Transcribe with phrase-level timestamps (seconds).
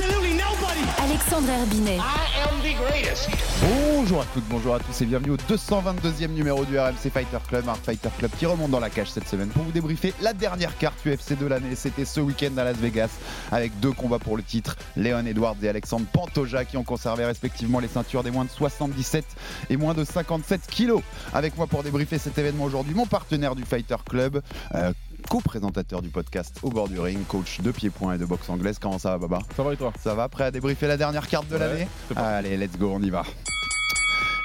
[0.00, 0.80] absolutely nobody.
[0.98, 1.98] Alexandre Herbinet.
[1.98, 3.28] I am the greatest.
[3.62, 7.68] Bonjour à toutes, bonjour à tous et bienvenue au 222e numéro du RMC Fighter Club,
[7.68, 10.76] un Fighter Club qui remonte dans la cage cette semaine pour vous débriefer la dernière
[10.78, 11.74] carte UFC de l'année.
[11.74, 13.10] C'était ce week-end à Las Vegas
[13.52, 17.80] avec deux combats pour le titre, Léon Edwards et Alexandre Pantoja qui ont conservé respectivement
[17.80, 19.24] les ceintures des moins de 77
[19.68, 21.02] et moins de 57 kilos.
[21.34, 24.40] Avec moi pour débriefer cet événement aujourd'hui, mon partenaire du Fighter Club,
[24.74, 28.78] euh, co-présentateur du podcast Au bord du ring, coach de pied-point et de boxe anglaise.
[28.78, 29.38] Comment ça va Baba?
[29.56, 29.92] Ça va et toi?
[30.02, 31.88] Ça va Prêt à débriefer la dernière carte de Ouais, l'année?
[32.16, 33.24] Allez, let's go, on y va.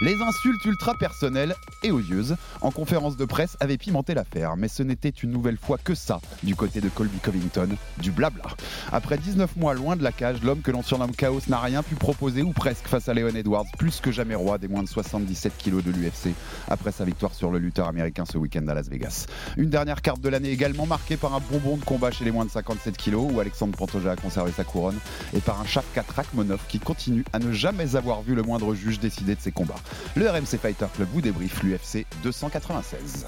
[0.02, 4.84] Les insultes ultra personnelles et odieuses en conférence de presse avaient pimenté l'affaire, mais ce
[4.84, 8.44] n'était une nouvelle fois que ça du côté de Colby Covington, du blabla.
[8.92, 11.96] Après 19 mois loin de la cage, l'homme que l'on surnomme Chaos n'a rien pu
[11.96, 15.56] proposer ou presque face à Leon Edwards, plus que jamais roi des moins de 77
[15.58, 16.34] kilos de l'UFC
[16.68, 19.28] après sa victoire sur le lutteur américain ce week-end à Las Vegas.
[19.56, 22.46] Une dernière carte de l'année également marquée par un bonbon de combat chez les moins
[22.46, 24.98] de 57 kilos où Alexandre Pantoja a conservé sa couronne
[25.34, 29.00] et par un Shavkat Rakhmonov qui continue à ne jamais avoir vu le moindre juge
[29.00, 29.76] décider de ses combats.
[30.16, 33.26] Le RMC Fighter Club vous débriefe l'UFC 296.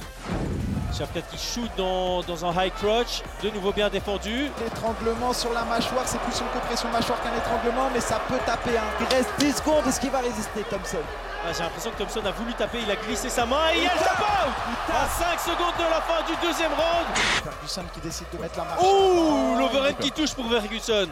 [0.97, 4.49] Shafkat qui shoot dans, dans un high crotch, de nouveau bien défendu.
[4.63, 8.77] L'étranglement sur la mâchoire, c'est plus une compression mâchoire qu'un étranglement, mais ça peut taper.
[8.77, 8.83] hein.
[9.01, 10.97] Il reste 10 secondes, est-ce qu'il va résister, Thompson?
[11.45, 13.83] Ah, J'ai l'impression que Thompson a voulu taper, il a glissé sa main et il
[13.83, 17.07] y a le tap out À 5 secondes de la fin du deuxième round.
[17.43, 18.81] Ferguson qui décide de mettre la marche.
[18.81, 21.09] Ouh, l'overhead qui touche pour Ferguson.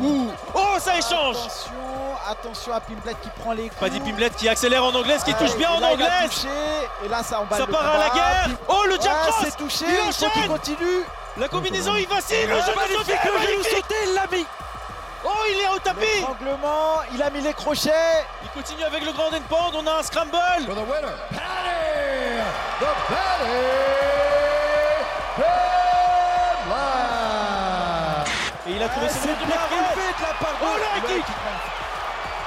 [0.00, 1.72] Ouh, oh ça échange Attention,
[2.30, 3.80] attention à Pimblet qui prend les coups.
[3.80, 6.30] Paddy Pimblet qui accélère en anglaise, qui Ouais, touche bien en là, il a anglaise.
[6.30, 6.48] touché,
[7.04, 8.48] et là, ça emballe Ça part à la guerre.
[8.68, 11.04] Oh le Ouais, Jack Cross c'est touché, Il il continue.
[11.38, 13.84] La combinaison il vacille, le genou sauté, magnifique.
[14.06, 14.46] il l'a mis.
[15.24, 18.24] Oh il est au tapis L'étranglement, il a mis les crochets.
[18.42, 20.66] Il continue avec le grand end pound, on a un scramble Et
[28.76, 31.24] il a trouvé son but de la part de Oh, le kick.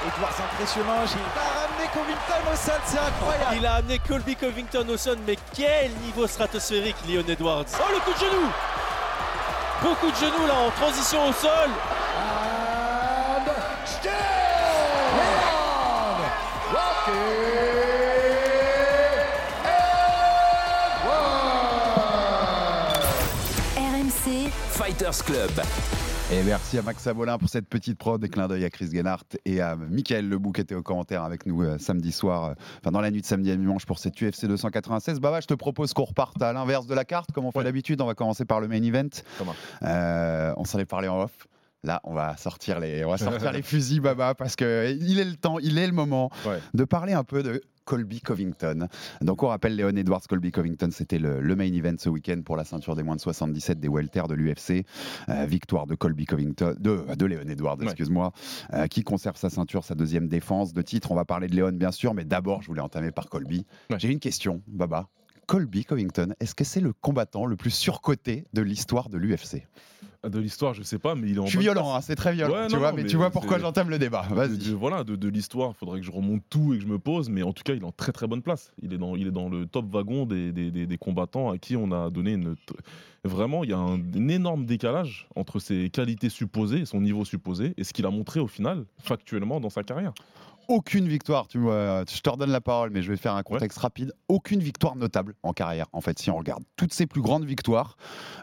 [0.06, 1.04] Edwards impressionnant.
[1.12, 3.56] Il a ramené Covington au sol, c'est incroyable.
[3.56, 7.66] Il a amené Colby Covington au son, mais quel niveau stratosphérique, Leon Edwards.
[7.74, 8.48] Oh, le coup de genou
[9.82, 11.70] Beaucoup de genoux là en transition au sol.
[23.76, 25.50] RMC, Fighters Club.
[26.32, 29.24] Et merci à Max Abolin pour cette petite prod, des clins d'œil à Chris Gennart
[29.44, 32.92] et à Michael Lebou qui était au commentaire avec nous euh, samedi soir, euh, enfin
[32.92, 35.18] dans la nuit de samedi à dimanche pour cette UFC 296.
[35.18, 38.00] Baba, je te propose qu'on reparte à l'inverse de la carte, comme on fait d'habitude.
[38.00, 39.08] On va commencer par le main event.
[39.82, 41.48] Euh, on s'en est parlé en off.
[41.82, 45.24] Là, on va sortir les, on va sortir les fusils, Baba, parce que il est
[45.24, 46.58] le temps, il est le moment Ouais.
[46.74, 47.60] de parler un peu de
[47.90, 48.86] Colby Covington.
[49.20, 52.56] Donc on rappelle Léon Edwards, Colby Covington, c'était le, le main event ce week-end pour
[52.56, 54.86] la ceinture des moins de 77 des welter de l'UFC.
[55.28, 57.86] Euh, victoire de Colby Covington, de, de Léon Edwards, Ouais.
[57.86, 58.30] excuse-moi,
[58.74, 61.10] euh, qui conserve sa ceinture, sa deuxième défense de titre.
[61.10, 63.66] On va parler de Léon bien sûr, mais d'abord je voulais entamer par Colby.
[63.90, 63.98] Ouais.
[63.98, 65.08] J'ai une question, Baba.
[65.50, 69.66] Colby Covington, est-ce que c'est le combattant le plus surcoté de l'histoire de l'UFC
[70.22, 72.32] De l'histoire, je sais pas, mais il est en Je suis violent, hein, c'est très
[72.34, 74.24] violent, Ouais, tu non, vois, mais, mais tu vois pourquoi j'entame le débat.
[74.30, 74.58] Vas-y.
[74.58, 77.00] de- voilà, de, de l'histoire, il faudrait que je remonte tout et que je me
[77.00, 78.70] pose, mais en tout cas, il est en très très bonne place.
[78.80, 81.58] Il est dans, il est dans le top wagon des, des, des- des combattants à
[81.58, 82.54] qui on a donné une.
[83.24, 87.74] Vraiment, il y a un, un énorme décalage entre ses qualités supposées son niveau supposé
[87.76, 90.12] et ce qu'il a montré au final, factuellement, dans sa carrière.
[90.70, 93.78] Aucune victoire, tu vois, je te redonne la parole, mais je vais faire un contexte
[93.78, 94.12] rapide.
[94.28, 96.62] Aucune victoire notable en carrière, en fait, si on regarde.
[96.76, 97.96] Toutes ses plus grandes victoires,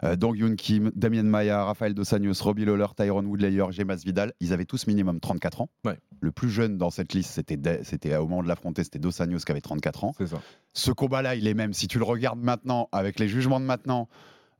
[0.04, 4.34] euh, Dong Yoon Kim, Damien Maya, Rafael Dos Anjos, Robbie Lawler, Tyron Woodlayer, Gemas Vidal,
[4.40, 5.70] ils avaient tous minimum 34 ans.
[5.86, 5.98] Ouais.
[6.20, 9.38] Le plus jeune dans cette liste, c'était c'était au moment de l'affronter, c'était Dos Anjos
[9.38, 10.12] qui avait 34 ans.
[10.18, 10.40] C'est ça.
[10.74, 14.06] Ce combat-là, il est même, si tu le regardes maintenant, avec les jugements de maintenant,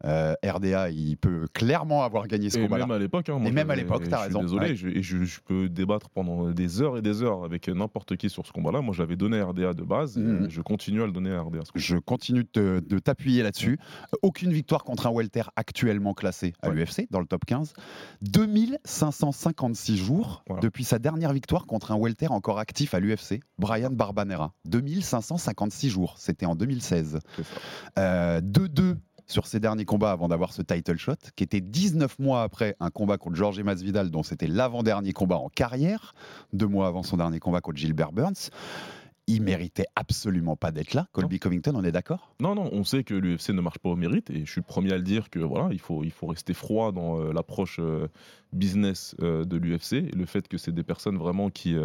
[0.04, 2.86] euh, RDA, il peut clairement avoir gagné ce Et combat-là.
[2.86, 4.76] même à l'époque, hein, Et même à l'époque, t'as je suis raison, Désolé, ouais.
[4.76, 8.30] je, et je, je peux débattre pendant des heures et des heures avec n'importe qui
[8.30, 8.80] sur ce combat-là.
[8.80, 10.44] Moi, j'avais donné RDA de base, et Mhm.
[10.44, 11.60] euh, je continue à le donner à RDA.
[11.64, 11.70] ce.
[11.74, 13.78] Je continue de, te- de t'appuyer là-dessus.
[14.22, 16.74] Aucune victoire contre un welter actuellement classé à Ouais.
[16.76, 17.72] l'UFC dans le top 15.
[18.22, 20.60] 2556 jours Voilà.
[20.60, 24.52] depuis sa dernière victoire contre un welter encore actif à l'UFC, Brian Barbanera.
[24.66, 27.18] 2556 jours, c'était en 2016.
[27.36, 27.54] C'est ça.
[27.98, 28.96] Euh, 2-2
[29.28, 32.90] sur ses derniers combats avant d'avoir ce title shot, qui était 19 mois après un
[32.90, 36.14] combat contre Jorge Masvidal, dont c'était l'avant-dernier combat en carrière,
[36.52, 38.50] deux mois avant son dernier combat contre Gilbert Burns.
[39.30, 41.06] Il méritait absolument pas d'être là.
[41.12, 42.34] Colby Covington, on est d'accord?
[42.40, 44.66] Non, non, on sait que l'UFC ne marche pas au mérite et je suis le
[44.66, 47.76] premier à le dire que voilà, il faut, il faut rester froid dans euh, l'approche
[47.78, 48.08] euh,
[48.54, 50.14] business euh, de l'UFC.
[50.16, 51.76] Le fait que c'est des personnes vraiment qui,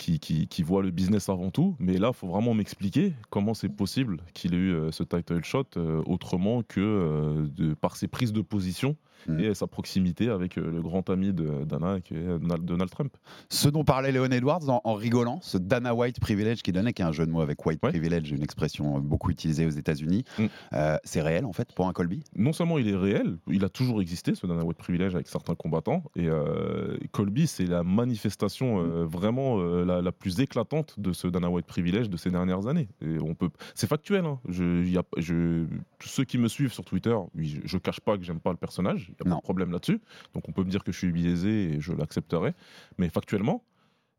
[0.00, 1.76] qui, voient le business avant tout.
[1.78, 5.44] Mais là, il faut vraiment m'expliquer comment c'est possible qu'il ait eu euh, ce title
[5.44, 8.96] shot euh, autrement que euh, par ses prises de position
[9.28, 9.40] Mhm.
[9.40, 13.16] et sa proximité avec euh, le grand ami de Dana, qui est Donald, Trump.
[13.48, 17.02] Ce dont parlait Leon Edwards en, en rigolant, ce Dana White privilege qui donnait, qui
[17.02, 17.90] est un jeu de mots avec white Ouais.
[17.90, 20.44] privilege, une expression euh, beaucoup utilisée aux États-Unis, Mm.
[20.74, 22.22] euh, c'est réel en fait pour un Colby?
[22.36, 25.54] Non seulement il est réel, il a toujours existé, ce Dana White privilège avec certains
[25.54, 26.02] combattants.
[26.16, 31.50] Et euh, Colby, c'est la manifestation euh, vraiment la, la plus éclatante de ce Dana
[31.50, 32.88] White privilège de ces dernières années.
[33.02, 34.24] Et on peut, c'est factuel.
[34.24, 34.38] hein.
[34.48, 35.64] Je, y a- je-
[35.98, 38.50] tous ceux qui me suivent sur Twitter, oui, je, je cache pas que j'aime pas
[38.50, 39.09] le personnage.
[39.10, 40.00] Il n'y a pas de problème là-dessus.
[40.34, 42.54] Donc on peut me dire que je suis biaisé et je l'accepterai.
[42.98, 43.64] Mais factuellement.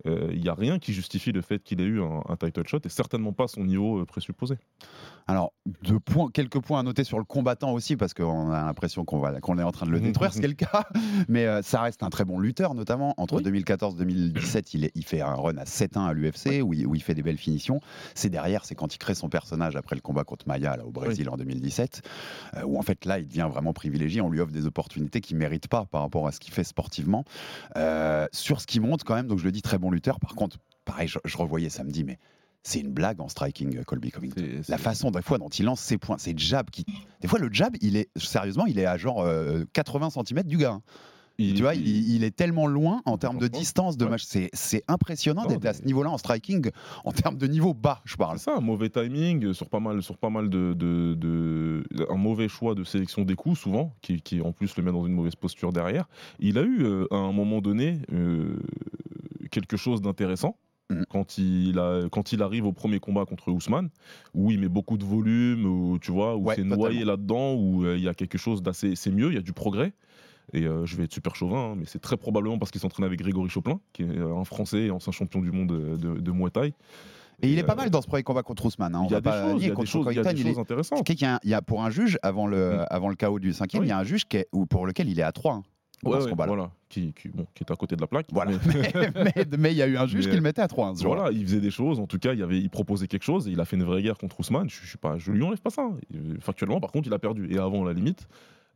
[0.08, 2.68] Euh, Il n'y a rien qui justifie le fait qu'il ait eu un, un title
[2.68, 4.56] shot et certainement pas son niveau euh, présupposé.
[5.28, 5.54] Alors,
[5.84, 9.24] deux points, quelques points à noter sur le combattant aussi, parce qu'on a l'impression qu'on
[9.60, 10.86] est en train de le détruire, ce qui est le cas.
[11.30, 13.14] Mais euh, ça reste un très bon lutteur, notamment.
[13.18, 13.44] Entre Oui.
[13.44, 16.88] 2014 et 2017, il, est- il fait un run à 7-1 à l'UFC, où, il-
[16.88, 17.80] où il fait des belles finitions.
[18.16, 20.92] C'est derrière, c'est quand il crée son personnage après le combat contre Maya là, au
[20.92, 22.02] Brésil en 2017,
[22.58, 24.22] euh, où en fait là, il devient vraiment privilégié.
[24.22, 26.64] On lui offre des opportunités qu'il ne mérite pas par rapport à ce qu'il fait
[26.64, 27.24] sportivement.
[27.78, 30.20] Euh, sur ce qui monte quand même, donc je le dis, très bon lutteur.
[30.20, 32.18] Par contre, pareil, je, je revoyais samedi, mais
[32.64, 34.36] c'est une blague en striking, euh, Colby Covington.
[34.42, 36.86] C'est- La c'est- façon des fois dont il lance ses points, ses jabs qui.
[37.22, 40.58] Des fois, le jab, il est sérieusement, il est à genre euh, 80 cm du
[40.58, 40.74] gars.
[40.74, 40.82] hein.
[41.38, 44.12] il- tu vois, il- il, il est tellement loin en termes de distance de ouais.
[44.12, 44.26] match.
[44.26, 46.70] C'est, c'est impressionnant d'être à ce niveau-là en striking,
[47.04, 48.38] en termes de niveau bas, je parle.
[48.38, 51.84] C'est ça, un mauvais timing euh, sur pas mal, sur pas mal de, de- de-
[52.12, 55.08] un mauvais choix de sélection des coups souvent, qui, qui en plus le met dans
[55.08, 56.08] une mauvaise posture derrière.
[56.40, 58.58] Il a eu euh, à un moment donné euh,
[59.52, 60.58] quelque chose d'intéressant.
[60.90, 61.06] Mhm.
[61.10, 63.90] Quand il, a, quand il arrive au premier combat contre Ousmane,
[64.34, 67.86] où il met beaucoup de volume, où, tu vois, où Ouais, c'est noyé là-dedans, où
[67.86, 68.96] euh, il y a quelque chose d'assez.
[68.96, 69.94] C'est mieux, il y a du progrès.
[70.54, 73.06] Et euh, je vais être super chauvin, hein, mais c'est très probablement parce qu'il s'entraîne
[73.06, 76.20] avec Grégory Choplin, qui est euh, un Français et ancien champion du monde euh, de,
[76.20, 76.74] de Muay Thai.
[77.42, 78.94] Et il est pas mal dans ce premier combat contre Ousmane.
[78.94, 80.34] hein, on Il y a des choses, il y a des choses, il y a
[80.34, 81.10] des choses intéressantes.
[81.10, 82.86] Il y a pour un juge, avant le, Mm.
[82.90, 83.88] avant le chaos du cinquième, Oui.
[83.88, 85.64] il y a un juge qui est- ou pour lequel il est à 3 hein,
[86.04, 86.48] dans Ouais, ce ouais, combat-là.
[86.54, 88.28] voilà, qui, qui, bon, qui est à côté de la plaque.
[88.32, 88.52] Voilà.
[89.58, 91.04] Mais- il y a eu un juge Mais, qui le mettait à 3 hein, ce
[91.04, 91.22] jour-là.
[91.24, 92.00] voilà, il faisait des choses.
[92.00, 93.84] En tout cas, il, y avait, il proposait quelque chose et il a fait une
[93.84, 94.70] vraie guerre contre Ousmane.
[94.70, 95.90] Je, je, suis pas, je lui enlève pas ça.
[96.16, 97.48] Euh, Factuellement, par contre, il a perdu.
[97.54, 98.28] Et avant, la limite.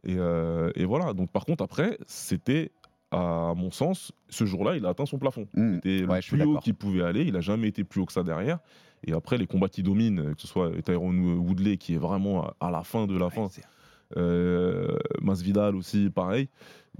[0.06, 1.14] Et, euh, et voilà.
[1.14, 2.72] Donc, par contre, après, c'était,
[3.12, 5.48] à mon sens, ce jour-là, il a atteint son plafond.
[5.56, 5.76] Mm.
[5.76, 7.24] C'était Ouais, le plus haut qu'il pouvait aller.
[7.24, 8.60] Il a jamais été plus haut que ça derrière.
[9.08, 12.56] Et après, les combats qui dominent, que ce soit Tyrone Woodley, qui est vraiment à,
[12.68, 13.50] à la fin de la fin, Ouais,
[14.18, 16.48] euh, Masvidal aussi, pareil.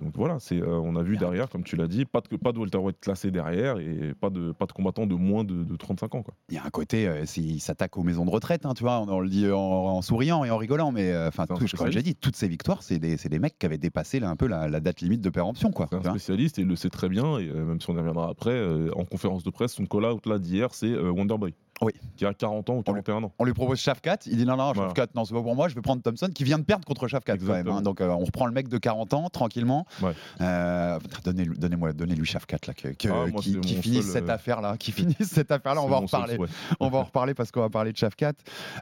[0.02, 2.52] Donc voilà, c'est, euh, on a vu derrière, comme tu l'as dit, pas de, pas
[2.52, 6.16] de welterweight classé derrière et pas de, pas de combattant de moins de, de 35
[6.16, 6.24] ans.
[6.24, 6.34] Quoi.
[6.50, 8.84] Il y a un côté, euh, c'est- il s'attaque aux maisons de retraite, hein, tu
[8.84, 11.66] vois, on, on le dit en, en souriant et en rigolant, mais euh, enfin, tout-
[11.78, 14.36] comme j'ai dit, toutes ces victoires, c'est des, des mecs qui avaient dépassé là, un
[14.36, 15.88] peu la, la date limite de péremption, quoi.
[15.90, 17.98] C'est un spécialiste et il le sait très bien, et euh, même si on y
[18.00, 21.54] reviendra après, euh, en conférence de presse, son call-out là d'hier, c'est euh, Wonderboy.
[21.82, 21.92] Oui.
[22.16, 23.34] Qui a 40 ans ou 41 ans.
[23.38, 24.90] On lui propose Shafkat, il dit non, non, Voilà.
[24.96, 27.10] Shafkat, non, c'est pas pour moi, je vais prendre Thompson qui vient de perdre contre
[27.10, 27.68] Shafkat quand même.
[27.68, 27.82] Hein.
[27.82, 29.85] donc euh, on reprend le mec de 40 ans tranquillement.
[30.02, 30.12] Ouais.
[30.42, 34.34] Euh, donnez, donnez-moi, donnez-lui Shafkat là, que, que- Ah, moi, qui, qui finisse cette euh,
[34.34, 36.38] affaire là, qui finisse cette affaire là, on va en seul reparler.
[36.80, 38.34] on va en reparler parce qu'on va parler de Shafkat.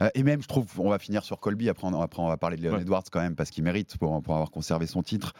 [0.01, 2.37] Euh, et même, je trouve, on va finir sur Colby, après on, après on va
[2.37, 2.81] parler de Leon Ouais.
[2.81, 5.33] Edwards quand même, parce qu'il mérite pour, pour avoir conservé son titre.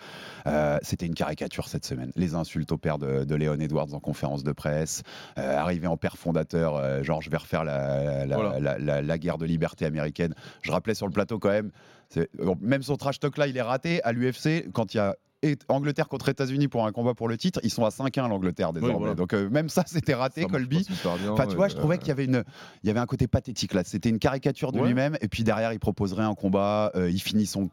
[0.48, 2.12] Euh, C'était une caricature cette semaine.
[2.16, 5.04] Les insultes au père de, de Leon Edwards en conférence de presse,
[5.36, 8.60] arrivé en père fondateur, genre je vais refaire la, la, Voilà.
[8.60, 10.34] la- la- la guerre de liberté américaine.
[10.62, 11.72] Je rappelais sur le plateau quand même,
[12.10, 12.30] c'est-
[12.62, 15.16] même son trash talk là, il est raté à l'UFC quand il y a.
[15.44, 18.74] et- Angleterre contre États-Unis pour un combat pour le titre, ils sont à 5-1 l'Angleterre
[18.74, 18.96] désormais.
[18.98, 19.14] voilà.
[19.16, 20.86] Donc euh, même ça c'était raté, Ça Colby.
[20.88, 22.44] bien, Enfin, tu vois, je euh, trouvais qu'il y avait une,
[22.84, 23.84] il y avait un côté pathétique là.
[23.84, 24.88] C'était une caricature de Ouais.
[24.88, 26.92] lui-même, et puis derrière, il proposerait un combat.
[26.96, 27.70] euh, il finit son,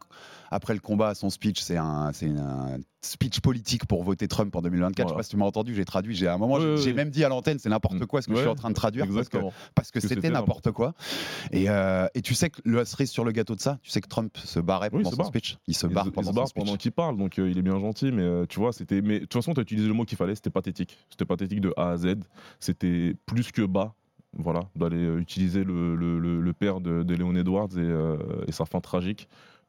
[0.51, 4.61] après le combat, son speech, c'est un, c'est un speech politique pour voter Trump en
[4.61, 4.95] 2024.
[4.95, 5.17] Je sais Voilà.
[5.17, 6.15] pas si tu m'as entendu, j'ai traduit.
[6.15, 8.27] J'ai à un moment, Ouais, j'ai ouais, même dit à l'antenne, c'est n'importe quoi ce
[8.27, 9.37] que je suis en train de traduire parce que
[9.75, 10.93] parce que c'était n'importe quoi.
[11.51, 14.01] Et, euh, et tu sais que le cerise sur le gâteau de ça, tu sais
[14.01, 15.27] que Trump se barrait Oui, pendant son barre.
[15.27, 15.57] speech.
[15.67, 18.45] Il se Il barre pendant pendant qu'il parle, donc euh, il bien gentil, mais euh,
[18.47, 19.01] tu vois, c'était.
[19.01, 20.97] Mais de toute façon, tu as utilisé le mot qu'il fallait, c'était pathétique.
[21.09, 22.15] C'était pathétique de A à Z.
[22.59, 23.93] C'était plus que bas,
[24.37, 28.17] voilà, d'aller euh, utiliser le, le- le- le père de, de Léon Edwards et, euh,
[28.47, 29.27] et sa fin tragique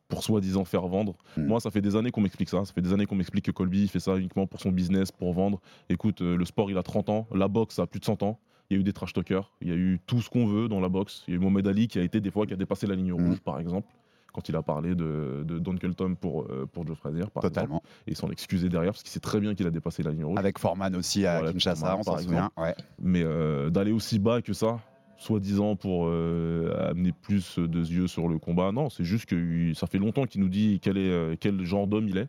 [0.08, 1.14] pour soi-disant faire vendre.
[1.36, 1.46] Mm.
[1.46, 2.64] Moi, ça fait des années qu'on m'explique ça.
[2.64, 5.10] Ça fait des années qu'on m'explique que Colby il fait ça uniquement pour son business,
[5.10, 5.60] pour vendre.
[5.88, 8.38] Écoute, le sport, il a 30 ans, la boxe a plus de 100 ans.
[8.70, 10.66] Il y a eu des trash talkers, il y a eu tout ce qu'on veut
[10.68, 11.24] dans la boxe.
[11.28, 12.94] Il y a eu Mohamed Ali qui a été des fois qui a dépassé la
[12.94, 13.26] ligne Mm.
[13.26, 13.86] rouge, par exemple,
[14.32, 17.54] quand il a parlé de, de Dunkel Tom pour, euh, pour Joe Frazier, par exemple.
[17.54, 17.82] Totalement.
[18.06, 20.38] Et s'en excuser derrière parce qu'il sait très bien qu'il a dépassé la ligne rouge.
[20.38, 22.50] Avec Foreman aussi à Voilà, Kinshasa, on s'en souvient.
[22.56, 22.74] Ouais.
[23.00, 24.80] Mais euh, d'aller aussi bas que ça,
[25.18, 29.86] soi-disant pour euh, amener plus de yeux sur le combat, non, c'est juste que ça
[29.86, 32.28] fait longtemps qu'il nous dit quel, est, quel genre d'homme il est.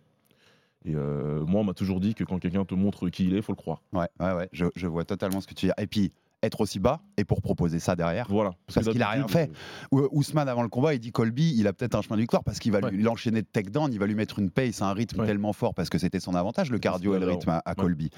[0.86, 3.38] Et euh, moi, on m'a toujours dit que quand quelqu'un te montre qui il est,
[3.38, 3.82] il faut le croire.
[3.94, 5.72] Ouais, ouais, ouais, je, je vois totalement ce que tu dis.
[5.78, 6.12] Et puis,
[6.44, 8.28] être aussi bas et pour proposer ça derrière.
[8.30, 8.52] Voilà.
[8.74, 9.52] Parce qu'il a rien fait.
[9.92, 12.44] Ou- Ousmane avant le combat, il dit Colby, il a peut-être un chemin de victoire
[12.44, 12.92] parce qu'il va Ouais.
[12.92, 15.26] lui l'enchaîner de takedown, il va lui mettre une pace, un rythme Ouais.
[15.28, 17.76] tellement fort parce que c'était son avantage, le cardio et le rythme à.
[17.76, 18.10] Colby.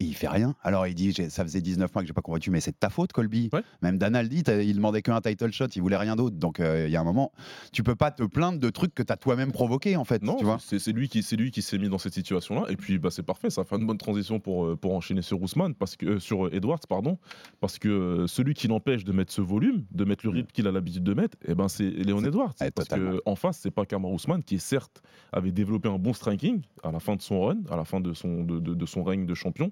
[0.00, 0.54] Et il fait rien.
[0.62, 2.88] Alors il dit ça faisait 19 mois que j'ai pas combattu, mais c'est de ta
[2.88, 3.50] faute, Colby.
[3.82, 6.36] Même Danal dit t'as- il demandait qu'un title shot, il voulait rien d'autre.
[6.36, 7.32] Donc euh, il y a un moment,
[7.72, 10.22] tu peux pas te plaindre de trucs que tu as toi-même provoqué en fait.
[10.22, 11.22] Non, c'est lui qui
[11.62, 12.64] s'est mis dans cette situation-là.
[12.68, 15.40] Et puis bah, c'est parfait, ça fait une bonne transition pour, euh, pour enchaîner sur
[15.42, 17.18] Ousmane, parce que euh, sur euh, Edwards, pardon,
[17.60, 20.66] parce que euh, celui qui l'empêche de mettre ce volume, de mettre le rythme qu'il
[20.66, 22.54] a l'habitude de mettre, et ben c'est Léon C'est- Edwards.
[22.60, 23.12] Ouais, parce totalement.
[23.12, 25.02] que en face, c'est pas Kamar Ousmane qui certes
[25.32, 28.12] avait développé un bon striking à la fin de son run, à la fin de
[28.12, 29.70] son de, de- de son règne de champion.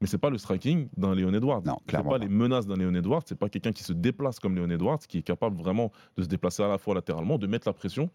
[0.00, 1.62] Mais c'est pas le striking d'un Léon Edwards.
[1.66, 2.24] Non, c'est clairement pas pas.
[2.24, 3.22] les menaces d'un Léon Edwards.
[3.26, 6.28] C'est pas quelqu'un qui se déplace comme Léon Edwards, qui est capable vraiment de se
[6.28, 8.08] déplacer à la fois latéralement, de mettre la pression,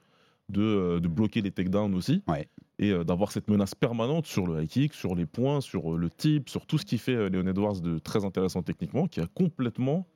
[0.50, 2.48] de, euh, de bloquer les takedowns aussi Ouais.
[2.80, 5.98] et euh, d'avoir cette menace permanente sur le high kick, sur les points, sur euh,
[5.98, 9.28] le type, sur tout ce qui fait Léon Edwards de très intéressant techniquement, qui a
[9.28, 10.08] complètement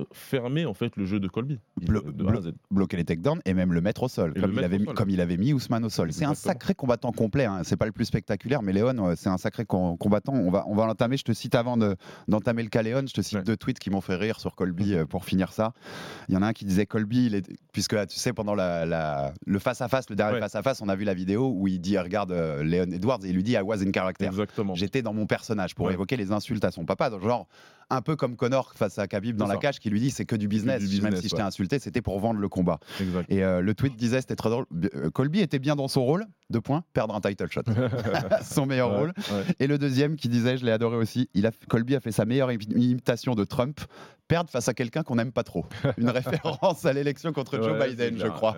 [0.00, 3.72] euh, fermé en fait le jeu de Colby Blo- de bloquer les takedowns et même
[3.74, 4.94] le mettre au sol, comme le il, avait mis, sol.
[4.94, 6.12] comme il avait mis Ousmane au sol.
[6.12, 7.60] C'est un sacré combattant complet, hein.
[7.64, 10.32] c'est pas le plus spectaculaire, mais Léon, ouais, c'est un sacré com- combattant.
[10.32, 11.96] On va, on va l'entamer, je te cite avant de-
[12.28, 13.44] d'entamer le cas Léon, je te cite Ouais.
[13.44, 15.72] deux tweets qui m'ont fait rire sur Colby euh, pour finir ça.
[16.28, 18.86] Il y en a un qui disait Colby, il est- puisque tu sais, pendant la,
[18.86, 20.40] la- le face-à-face, le dernier Ouais.
[20.40, 23.34] face-à-face, on a vu la vidéo où il dit, regarde euh, Léon Edwards et il
[23.34, 24.30] lui dit I was in character.
[24.74, 25.92] J'étais dans mon personnage pour Ouais.
[25.92, 27.46] évoquer les insultes à son papa, genre
[27.90, 30.36] un peu comme Connor face à Khabib dans la cage qui lui dit c'est que
[30.36, 32.78] du business, du même si je t'ai insulté, c'était pour vendre le combat.
[33.00, 33.30] Exact.
[33.30, 36.26] Et euh, le tweet disait, c'était très drôle, euh, Colby était bien dans son rôle,
[36.52, 37.62] deux points, perdre un title shot.
[38.44, 39.12] son meilleur Ouais, rôle.
[39.32, 39.44] ouais.
[39.58, 42.24] Et le deuxième qui disait, je l'ai adoré aussi, il a, Colby a fait sa
[42.24, 43.80] meilleure imi- imitation de Trump,
[44.28, 45.66] perdre face à quelqu'un qu'on n'aime pas trop.
[45.98, 48.56] Une référence à l'élection contre Joe Biden, je crois.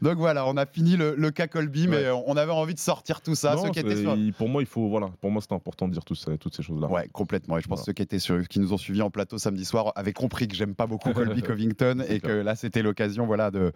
[0.00, 3.20] Donc voilà, on a fini le, le cas Colby, mais on avait envie de sortir
[3.20, 3.54] tout ça.
[3.56, 4.16] Non, ceux qui étaient sur...
[4.38, 5.10] Pour moi, il faut voilà.
[5.20, 6.86] Pour moi, c'est important de dire tout ça- toutes ces choses-là.
[6.88, 7.58] Ouais, complètement.
[7.58, 9.64] Et je pense que ceux qui étaient sur, qui nous ont suivis en plateau samedi
[9.66, 13.50] soir avaient compris que j'aime pas beaucoup Colby Covington et que là c'était l'occasion, voilà,
[13.50, 13.72] de,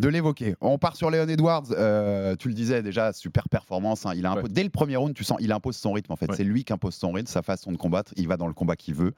[0.00, 0.54] de l'évoquer.
[0.60, 1.64] On part sur Léon Edwards.
[1.70, 4.06] euh, tu le disais déjà, super performance.
[4.06, 4.12] hein.
[4.16, 4.42] Il a Ouais.
[4.48, 6.28] dès le premier round, tu sens, il impose son rythme en fait.
[6.30, 6.36] Ouais.
[6.36, 8.12] C'est lui qui impose son rythme, sa façon de combattre.
[8.16, 9.12] Il va dans le combat qu'il veut.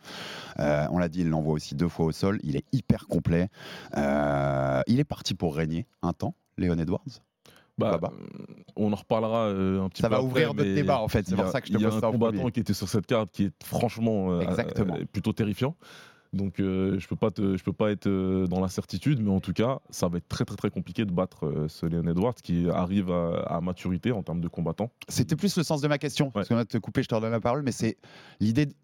[0.59, 2.39] Euh, on l'a dit, il l'envoie aussi deux fois au sol.
[2.43, 3.49] Il est hyper complet.
[3.97, 7.03] Euh, il est parti pour régner un temps, Léon Edwards?
[7.79, 8.09] Bah, euh,
[8.75, 11.27] on en reparlera euh, un petit Ça peu va après, ouvrir d'autres débats, en fait.
[11.29, 12.61] C'est pour a- ça que je te Il y a pose un ça combattant qui
[12.61, 14.95] était sur cette carte qui est franchement euh, Exactement.
[14.97, 15.77] euh, plutôt terrifiant.
[16.37, 19.31] Donc euh, je peux pas te- je peux pas être euh, dans la certitude, mais
[19.31, 22.07] en tout cas, ça va être très très très compliqué de battre euh, ce Leon
[22.07, 24.91] Edwards qui arrive à, à maturité en termes de combattant.
[25.09, 26.31] C'était plus le sens de ma question.
[26.31, 26.55] Parce Ouais.
[26.55, 27.97] qu'on va te couper, je te redonne la parole, mais c'est
[28.41, 28.67] l'idée.
[28.67, 28.75] de-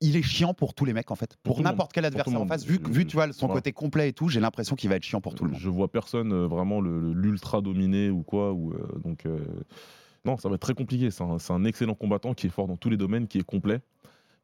[0.00, 1.36] Il est chiant pour tous les mecs en fait.
[1.42, 2.64] Pour n'importe quel adversaire en face.
[2.64, 3.58] Vu, Je- vu tu vois, son voilà.
[3.60, 5.58] côté complet et tout, j'ai l'impression qu'il va être chiant pour tout le monde.
[5.60, 8.52] Je vois personne euh, vraiment l'ultra dominé ou quoi.
[8.52, 9.24] Ou, donc
[10.24, 11.10] non, ça va être très compliqué.
[11.10, 13.42] C'est un, c'est un excellent combattant qui est fort dans tous les domaines, qui est
[13.44, 13.80] complet,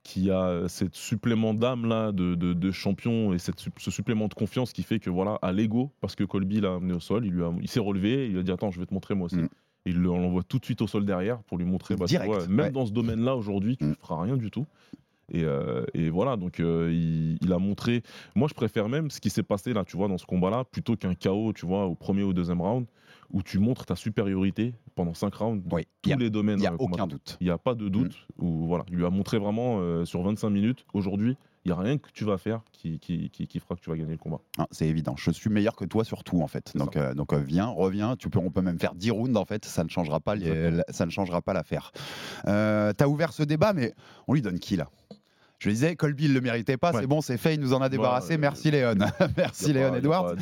[0.05, 4.29] qui a euh, cette supplément d'âme là de, de- de champion et cette, ce supplément
[4.29, 7.25] de confiance qui fait que voilà, à l'ego, parce que Colby l'a amené au sol,
[7.27, 9.27] il, lui a- il s'est relevé, il a dit attends, je vais te montrer moi
[9.27, 9.37] aussi.
[9.37, 9.49] Mm.
[9.87, 12.47] Et il l'envoie tout de suite au sol derrière pour lui montrer, bah, Direct, vois,
[12.47, 12.71] même ouais.
[12.71, 13.97] dans ce domaine-là aujourd'hui, tu ne Mm.
[14.01, 14.67] feras rien du tout.
[15.33, 18.03] Et, euh, et voilà, donc euh, il, il a montré.
[18.35, 20.97] Moi, je préfère même ce qui s'est passé là, tu vois, dans ce combat-là, plutôt
[20.97, 22.87] qu'un KO, tu vois, au premier ou au deuxième round,
[23.35, 26.59] où tu montres ta supériorité pendant cinq rounds dans Oui, tous a- les domaines.
[26.59, 27.07] Il n'y a euh, aucun combattants.
[27.09, 27.37] doute.
[27.41, 28.15] Il n'y a pas de doute.
[28.39, 28.45] Mm.
[28.47, 31.81] Où, voilà, il lui a montré vraiment euh, sur 25 minutes, aujourd'hui, il n'y a
[31.81, 34.19] rien que tu vas faire qui, qui, qui- qui fera que tu vas gagner le
[34.19, 34.39] combat.
[34.71, 35.17] C'est évident.
[35.19, 36.73] Je suis meilleur que toi sur tout en fait.
[36.77, 38.15] Donc, euh, donc euh, viens, reviens.
[38.17, 39.65] Tu peux, on peut même faire 10 rounds en fait.
[39.65, 40.77] Ça ne changera pas, les- Exactement.
[40.87, 41.91] la- ça ne changera pas l'affaire.
[42.47, 43.95] Euh, T'as ouvert ce débat, mais
[44.29, 44.89] on lui donne qui là?
[45.59, 47.01] Je le disais, Colby il le méritait pas, Ouais.
[47.01, 48.35] c'est bon, c'est fait, il nous en a débarrassé.
[48.35, 48.95] euh, Merci Léon.
[49.39, 50.35] Merci a Léon a Edwards.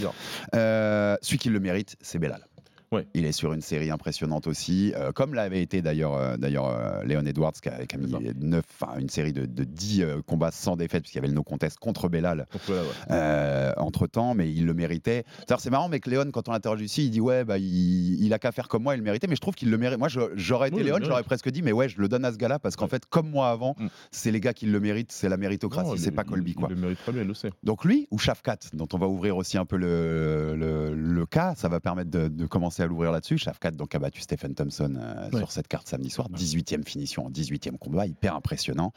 [0.56, 2.44] Euh, celui qui le mérite, c'est Belal.
[2.92, 3.06] Ouais.
[3.14, 7.02] Il est sur une série impressionnante aussi, euh, comme l'avait été d'ailleurs euh, d'ailleurs euh,
[7.04, 8.32] Léon Edwards qui a, qui a mis C'est ça.
[8.40, 11.34] 9, enfin une série de, de 10 euh, combats sans défaite puisqu'il y avait le
[11.34, 13.72] no contest contre Belal Donc, voilà, ouais.
[13.78, 15.24] entre temps, mais il le méritait.
[15.58, 18.32] C'est marrant, mais que Léon, quand on l'interroge ici, il dit ouais, bah, il, il
[18.34, 19.98] a qu'à faire comme moi, il le méritait, mais je trouve qu'il le mérite.
[19.98, 22.36] Moi, j'aurais été Oui, Léon, j'aurais presque dit, mais ouais, je le donne à ce
[22.36, 22.90] gars-là parce qu'en Ouais.
[22.90, 23.86] fait, comme moi avant, Mm.
[24.10, 26.68] c'est les gars qui le méritent, c'est la méritocratie, c'est pas Colby il- quoi.
[26.70, 27.50] Il le mérite très bien, le sait.
[27.62, 31.54] Donc lui ou Shafkat, dont on va ouvrir aussi un peu le, le, le cas,
[31.56, 33.38] ça va permettre de, de commencer à l'ouvrir là-dessus.
[33.38, 35.38] Shafkat donc a battu Stephen Thompson euh, Ouais.
[35.38, 38.92] sur cette carte samedi soir, 18e finition, 18e combat, hyper impressionnant.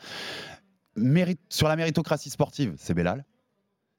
[0.96, 3.26] Mérite, sur la méritocratie sportive, c'est Belal.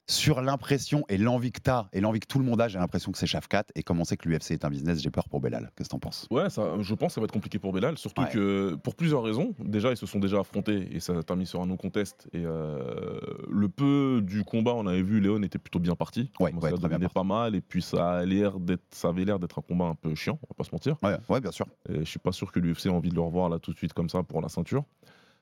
[0.09, 3.11] Sur l'impression et l'envie que t'as et l'envie que tout le monde a, j'ai l'impression
[3.11, 3.65] que c'est Shafkat.
[3.75, 5.69] Et comme on sait que l'UFC est un business, j'ai peur pour Belal.
[5.75, 6.27] Qu'est-ce que t'en penses?
[6.31, 8.29] Ouais, ça, je pense que ça va être compliqué pour Belal, surtout Ouais.
[8.31, 9.53] que pour plusieurs raisons.
[9.59, 12.29] Déjà, ils se sont déjà affrontés et ça a mis sur un non-contest.
[12.31, 16.31] Et euh, le peu du combat, on avait vu, Léon était plutôt bien parti.
[16.39, 17.53] Ouais, ouais, ça bien pas mal.
[17.55, 20.39] Et puis, ça, a l'air d'être, ça avait l'air d'être un combat un peu chiant,
[20.41, 20.95] on va pas se mentir.
[21.03, 21.65] ouais, ouais, bien sûr.
[21.89, 23.77] Et je suis pas sûr que l'UFC ait envie de le revoir là tout de
[23.77, 24.85] suite comme ça pour la ceinture.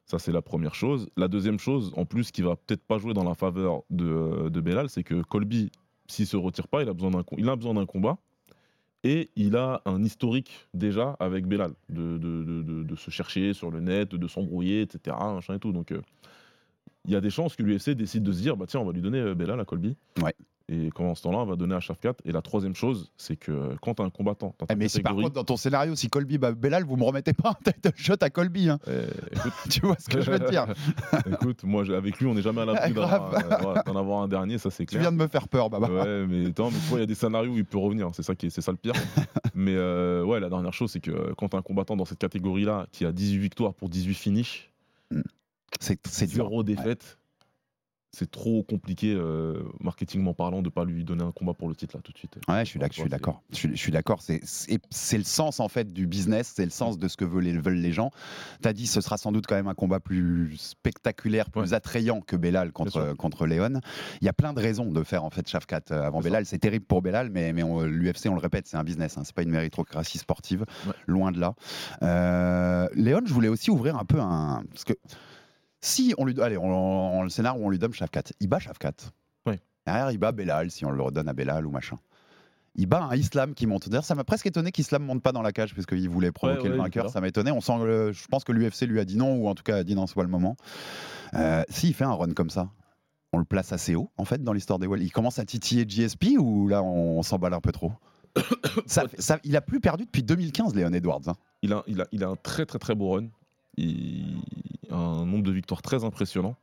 [0.05, 1.09] Ça, c'est la première chose.
[1.17, 4.61] La deuxième chose, en plus, qui va peut-être pas jouer dans la faveur de, de
[4.61, 5.71] Belal, c'est que Colby,
[6.07, 8.17] s'il se retire pas, il a besoin d'un, il a besoin d'un combat.
[9.03, 13.79] Et il a un historique déjà avec Belal, de- de- de se chercher sur le
[13.79, 15.15] net, de s'embrouiller, etc.
[15.19, 15.71] Machin et tout.
[15.71, 16.01] Donc, euh,
[17.05, 18.93] il y a des chances que l'UFC décide de se dire bah, tiens, on va
[18.93, 19.95] lui donner euh, Belal à Colby.
[20.23, 20.33] Ouais.
[20.67, 22.15] Et pendant ce temps-là, on va donner à Shafkat.
[22.25, 24.87] Et la troisième chose, c'est que quand tu as un combattant, dans ta Eh, mais
[24.87, 27.71] si par contre, dans ton scénario, si Colby bat Belal, vous me remettez pas un
[27.71, 28.69] title shot à Colby.
[28.69, 28.79] hein.
[28.87, 30.65] euh, écoute, tu vois ce que je veux te dire
[31.31, 33.05] Écoute, moi avec lui, on n'est jamais à l'abri euh,
[33.61, 35.01] voilà, d'en avoir un dernier, ça c'est Tu clair.
[35.01, 35.87] viens de me faire peur, Baba.
[35.87, 38.09] Ouais, mais attends, mais tu vois, il y a des scénarios où il peut revenir,
[38.13, 38.93] c'est ça qui est, c'est ça le pire.
[39.53, 42.87] mais euh, ouais, la dernière chose, c'est que quand t'as un combattant dans cette catégorie-là
[42.91, 44.71] qui a 18 victoires pour 18 finishes,
[45.79, 46.35] C'est c'est dur.
[46.47, 47.19] zéro défaite,
[48.15, 51.95] c'est trop compliqué, euh, marketingment parlant, de pas lui donner un combat pour le titre
[51.97, 52.37] là tout de suite.
[52.47, 53.41] Ouais, je suis d'ac- je suis d'accord.
[53.51, 54.21] Je suis, je suis d'accord.
[54.21, 54.41] C'est-
[55.17, 57.75] le sens en fait du business, c'est le sens de ce que veulent les, veulent
[57.75, 58.11] les gens.
[58.61, 61.73] T'as dit ce sera sans doute quand même un combat plus spectaculaire, plus Ouais.
[61.73, 63.81] attrayant que Bien contre contre Léon.
[64.21, 66.21] Il y a plein de raisons de faire en fait Shafkat euh, avant.
[66.21, 66.45] Belal.
[66.45, 69.17] C'est terrible pour Belal, mais, mais l'UFC, on le répète, c'est un business.
[69.17, 70.93] Hein, c'est pas une méritocratie sportive, Ouais.
[71.07, 71.55] loin de là.
[72.03, 74.93] Euh, Léon, je voulais aussi ouvrir un peu un parce que
[75.81, 78.59] si on lui allez, on, on- le scénario où on lui donne Shafkat, il bat
[78.59, 78.93] Shafkat.
[79.45, 79.59] Ouais.
[79.85, 81.97] Derrière, il bat Belal si on le redonne à Belal ou machin.
[82.77, 83.87] Il bat un Islam qui monte.
[83.87, 86.63] D'ailleurs, ça m'a presque étonné qu'Islam monte pas dans la cage parce qu'il voulait provoquer
[86.63, 87.09] ouais, le vainqueur.
[87.09, 87.49] Ça m'a étonné.
[87.51, 87.71] On sent,
[88.11, 90.07] je pense que l'UFC lui a dit non ou en tout cas a dit non,
[90.07, 90.57] soit le moment.
[91.35, 92.69] Euh, S'il fait un run comme ça,
[93.31, 95.01] on le place assez haut en fait dans l'histoire des Well.
[95.01, 97.93] Il commence à titiller GSP ou là on, s'emballe un peu trop?
[98.87, 101.21] Ça, fait- ça- Il a plus perdu depuis 2015, Léon Edwards.
[101.27, 101.35] hein.
[101.61, 103.27] Il a, il, a, il a un très très très beau run.
[103.77, 104.37] Il
[104.89, 106.55] a un nombre de victoires très impressionnant.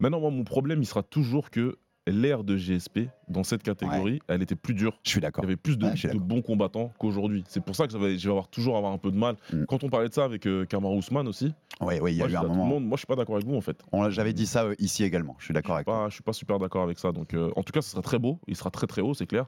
[0.00, 4.42] Maintenant, moi, mon problème, il sera toujours que l'ère de GSP, dans cette catégorie, elle
[4.42, 4.98] était plus dure.
[5.02, 5.44] Je suis Il d'accord.
[5.44, 7.44] y avait plus de, Ouais, bons combattants qu'aujourd'hui.
[7.48, 9.36] C'est pour ça que je vais avoir toujours avoir un peu de mal.
[9.52, 9.64] Mm.
[9.66, 12.28] Quand on parlait de ça avec euh, Kamaru Ousmane aussi, Oui, oui, il y a
[12.28, 12.66] eu un moment.
[12.66, 13.82] monde, moi je suis pas d'accord avec vous en fait.
[14.10, 15.36] J'avais dit ça euh, ici également.
[15.38, 16.06] Je suis d'accord suis avec toi.
[16.08, 17.12] je suis pas super d'accord avec ça.
[17.12, 18.38] Donc, euh, en tout cas, ce sera très beau.
[18.48, 19.46] Il sera très très haut, c'est clair.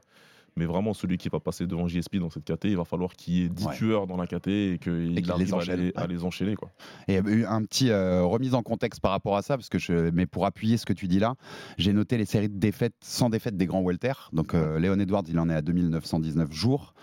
[0.57, 3.33] Mais vraiment, celui qui va passer devant JSP dans cette KT, il va falloir qu'il
[3.35, 3.75] y ait 10 Ouais.
[3.75, 6.07] tueurs dans la KT et qu'il les arrive à les, à ouais.
[6.09, 6.55] les enchaîner.
[6.55, 6.69] Quoi.
[7.07, 10.25] Et un petit euh, remise en contexte par rapport à ça, parce que je, mais
[10.25, 11.35] pour appuyer ce que tu dis là,
[11.77, 14.11] j'ai noté les séries de défaites sans défaite des grands welter.
[14.33, 16.93] Donc euh, Léon Edwards, il en est à 2919 jours.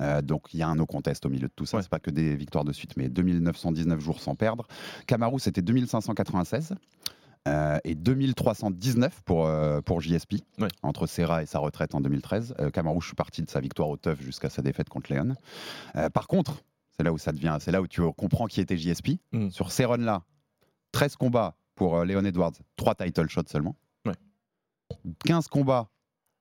[0.00, 1.78] Euh, donc il y a un no contest au milieu de tout ça.
[1.78, 1.82] Ouais.
[1.82, 4.66] C'est pas que des victoires de suite, mais 2919 jours sans perdre.
[5.06, 6.74] Kamaru, c'était 2596.
[7.48, 10.68] Euh, et 2319 pour, euh, pour JSP, Ouais.
[10.82, 12.54] entre Serra et sa retraite en 2013.
[12.60, 12.70] Euh,
[13.06, 15.34] suis parti de sa victoire au TUF jusqu'à sa défaite contre Léon.
[15.96, 16.62] Euh, par contre,
[16.96, 19.18] c'est là où ça devient, c'est là où tu comprends qui était JSP.
[19.32, 19.50] Mm.
[19.50, 20.22] Sur ces runs-là,
[20.92, 23.76] 13 combats pour euh, Léon Edwards, 3 title shots seulement.
[24.04, 24.14] Ouais.
[25.24, 25.88] 15 combats,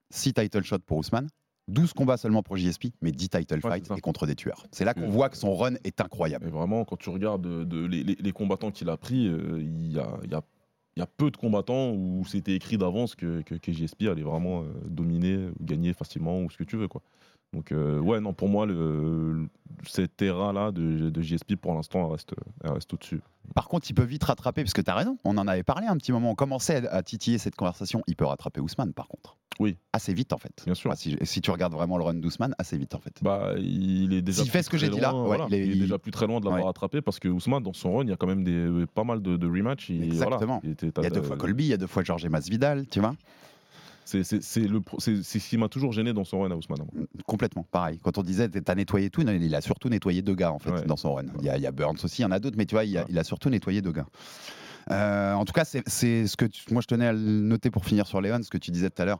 [0.09, 1.27] 6 title shots pour Ousmane.
[1.69, 4.65] 12 combats seulement pour JSP, mais 10 title Ouais, fights et contre des tueurs.
[4.71, 6.47] C'est là qu'on Euh, voit que son run est incroyable.
[6.47, 9.59] Et vraiment, quand tu regardes de, de- les, les- les combattants qu'il a pris, euh,
[9.61, 10.41] il y, a, il y a-
[10.97, 14.23] il y a peu de combattants où c'était écrit d'avance que, que, que JSP allait
[14.23, 16.87] vraiment euh, dominer ou gagner facilement ou ce que tu veux.
[16.87, 17.03] Quoi.
[17.53, 19.47] Donc, euh, ouais, non, pour moi, le,
[19.85, 22.33] cette terrain-là de, de JSP, pour l'instant, elle reste,
[22.63, 23.21] elle reste au-dessus.
[23.53, 25.85] Par contre, il peut vite rattraper, parce que tu as raison, on en avait parlé
[25.85, 28.01] un petit moment, on commençait à titiller cette conversation.
[28.07, 29.37] Il peut rattraper Ousmane, par contre.
[29.59, 29.77] Oui.
[29.93, 30.51] Assez vite, en fait.
[30.65, 30.93] Bien sûr.
[30.95, 33.13] Si, si tu regardes vraiment le run d'Ousmane, assez vite, en fait.
[33.21, 35.27] Bah, il est déjà S'il fait plus ce que j'ai très dit là, loin, ouais,
[35.37, 36.67] voilà, il est- il est il- déjà plus très loin de l'avoir Ouais.
[36.67, 39.21] rattrapé parce que Ousmane, dans son run, il y a quand même des, pas mal
[39.21, 39.89] de, de rematchs.
[39.89, 40.45] et Exactement.
[40.45, 42.25] Voilà, il, était- Il y a deux fois Colby, il y a deux fois Georges
[42.27, 43.15] Masvidal, tu vois
[44.05, 46.79] C'est ce qui m'a toujours gêné dans son run à Ousmane.
[46.93, 47.05] moi.
[47.25, 47.99] Complètement, pareil.
[48.03, 50.71] Quand on disait t'as nettoyé tout, non, il a surtout nettoyé deux gars en fait
[50.71, 50.85] Ouais.
[50.85, 51.23] dans son run.
[51.39, 52.75] Il y, a, il y a Burns aussi, il y en a d'autres, mais tu
[52.75, 54.05] vois, il, a, il a surtout nettoyé deux gars.
[54.91, 55.83] Euh, en tout cas, c'est
[56.27, 58.57] ce que tu- moi je tenais à le noter pour finir sur Léon, ce que
[58.57, 59.19] tu disais tout à l'heure.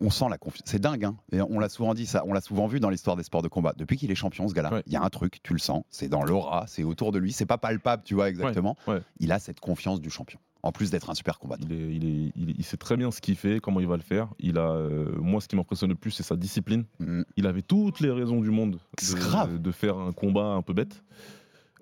[0.00, 0.62] On sent la confiance.
[0.66, 1.16] C'est dingue, hein.
[1.32, 3.48] Et on l'a souvent dit, ça, on l'a souvent vu dans l'histoire des sports de
[3.48, 3.72] combat.
[3.76, 4.82] Depuis qu'il est champion, ce gars-là, il Ouais.
[4.86, 5.82] y a un truc, tu le sens.
[5.90, 7.32] C'est dans l'aura, c'est autour de lui.
[7.32, 8.76] C'est pas palpable, tu vois exactement.
[8.86, 9.00] ouais.
[9.18, 10.38] Il a cette confiance du champion.
[10.64, 11.66] En plus d'être un super combattant.
[11.70, 13.86] Il, est- il, est- il est- il sait très bien ce qu'il fait, comment il
[13.86, 14.28] va le faire.
[14.40, 16.84] Il a, euh, moi, ce qui m'impressionne le plus, c'est sa discipline.
[16.98, 17.22] Mm.
[17.36, 19.58] Il avait toutes les raisons du monde C'est de, grave.
[19.62, 21.02] de faire un combat un peu bête.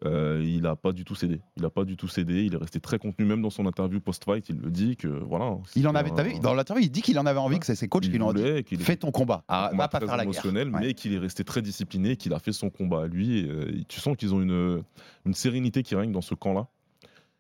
[0.05, 1.41] Euh, il n'a pas du tout cédé.
[1.57, 2.45] Il n'a pas du tout cédé.
[2.45, 4.47] Il est resté très contenu, même dans son interview post-fight.
[4.51, 5.57] Il le dit que voilà.
[5.75, 7.61] Il en avait, un- t'as vu, dans l'interview, il dit qu'il en avait envie, Ouais.
[7.61, 8.43] que c'est ses coachs qui l'ont dit.
[8.79, 9.45] Fais ton combat.
[9.49, 10.45] Ah, va pas très faire la guerre.
[10.45, 10.65] Ouais.
[10.67, 13.39] mais qu'il est resté très discipliné, qu'il a fait son combat à lui.
[13.39, 14.83] et, euh, tu sens qu'ils ont une,
[15.25, 16.67] une sérénité qui règne dans ce camp-là,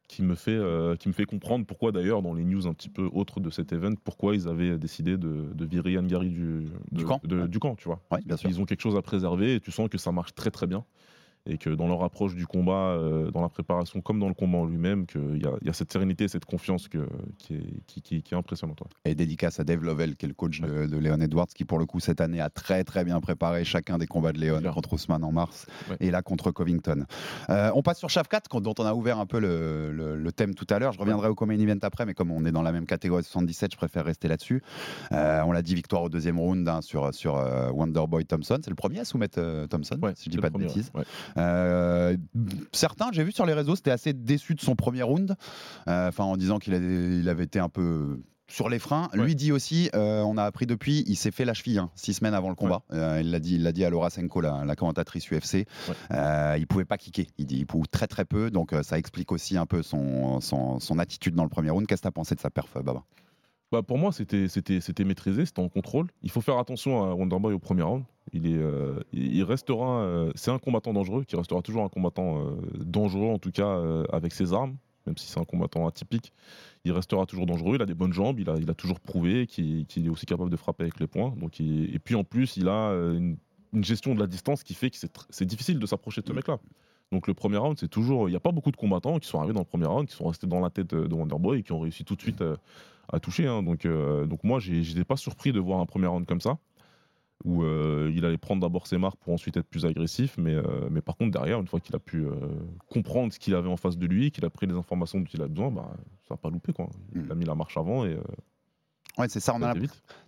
[0.09, 2.88] qui me fait, euh, qui me fait comprendre pourquoi d'ailleurs dans les news un petit
[2.88, 7.05] peu autres de cet event, pourquoi ils avaient décidé de, de virer Yann Gary du,
[7.05, 7.21] camp.
[7.25, 7.49] de- Ouais.
[7.49, 8.01] du camp, tu vois.
[8.11, 8.49] Ouais, bien sûr.
[8.49, 10.85] Ils ont quelque chose à préserver et tu sens que ça marche très très bien.
[11.46, 14.59] Et que dans leur approche du combat, euh, dans la préparation comme dans le combat
[14.59, 17.06] en lui-même, qu'il y, a- il y a cette sérénité et cette confiance que,
[17.38, 18.82] qui, est, qui, qui- qui est impressionnante.
[19.04, 21.78] Et dédicace à Dave Lovell, qui est le coach de, de Léon Edwards, qui pour
[21.78, 24.92] le coup cette année a très très bien préparé chacun des combats de Léon contre
[24.94, 25.96] Ousmane en mars Ouais.
[26.00, 27.04] et là contre Covington.
[27.50, 30.54] Euh, on passe sur Shafkat, dont on a ouvert un peu le, le- le thème
[30.54, 30.92] tout à l'heure.
[30.92, 33.72] Je reviendrai au Common Event après, mais comme on est dans la même catégorie 77,
[33.72, 34.62] je préfère rester là-dessus.
[35.12, 38.59] Euh, on l'a dit, victoire au deuxième round hein, sur, sur euh, Wonderboy Thompson.
[38.62, 40.90] C'est le premier à soumettre Thompson, Ouais, si je dis c'est pas de premier, bêtises.
[41.37, 42.16] Euh,
[42.72, 45.37] certains, j'ai vu sur les réseaux, c'était assez déçu de son premier round,
[45.88, 49.09] euh, enfin en disant qu'il avait, il avait été un peu sur les freins.
[49.12, 49.25] Ouais.
[49.25, 52.14] Lui dit aussi, euh, on a appris depuis, il s'est fait la cheville hein, six
[52.14, 52.83] semaines avant le combat.
[52.92, 55.55] Euh, il l'a dit, il l'a dit à Laura Senko, la, la commentatrice UFC.
[55.55, 55.66] Ouais.
[56.12, 57.27] Euh, il pouvait pas kicker.
[57.38, 60.79] Il dit, il pouvait très très peu, donc ça explique aussi un peu son, son,
[60.81, 61.87] son attitude dans le premier round.
[61.87, 63.03] Qu'est-ce que t'as pensé de sa perf, Baba?
[63.72, 66.07] Bah pour moi, c'était maîtrisé, c'était en contrôle.
[66.22, 68.05] Il faut faire attention à Wonderboy au premier round.
[68.33, 69.00] Il euh,
[69.44, 73.50] restera, euh, c'est un combattant dangereux, qui restera toujours un combattant euh, dangereux en tout
[73.50, 73.81] cas
[74.12, 74.76] avec ses armes,
[75.07, 76.33] même si c'est un combattant atypique.
[76.85, 77.74] Il restera toujours dangereux.
[77.74, 78.38] Il a des bonnes jambes.
[78.38, 81.35] Il a, toujours prouvé qu'il est aussi capable de frapper avec les poings.
[81.59, 83.37] Et puis en plus, il a une,
[83.83, 84.96] gestion de la distance qui fait que
[85.29, 86.59] c'est difficile de s'approcher de ce mec-là.
[87.12, 88.29] Donc le premier round, c'est toujours.
[88.29, 90.16] Il n'y a pas beaucoup de combattants qui sont arrivés dans le premier round, qui
[90.16, 92.57] sont restés dans la tête de Wonderboy et qui ont réussi tout de suite euh,
[93.12, 93.47] à toucher.
[93.47, 93.62] hein.
[93.62, 96.59] Donc, euh, donc moi, j'étais pas surpris de voir un premier round comme ça,
[97.45, 100.37] où euh, il allait prendre d'abord ses marques pour ensuite être plus agressif.
[100.38, 102.33] Mais, euh, mais par contre, derrière, une fois qu'il a pu euh,
[102.90, 105.42] comprendre ce qu'il avait en face de lui, qu'il a pris les informations dont il
[105.42, 105.90] a besoin, bah,
[106.29, 106.73] ça n'a pas loupé.
[106.73, 106.88] Quoi.
[107.14, 107.33] Il Mm.
[107.33, 108.16] a mis la marche avant et
[109.19, 109.55] Ouais, c'est ça.
[109.55, 109.73] On a.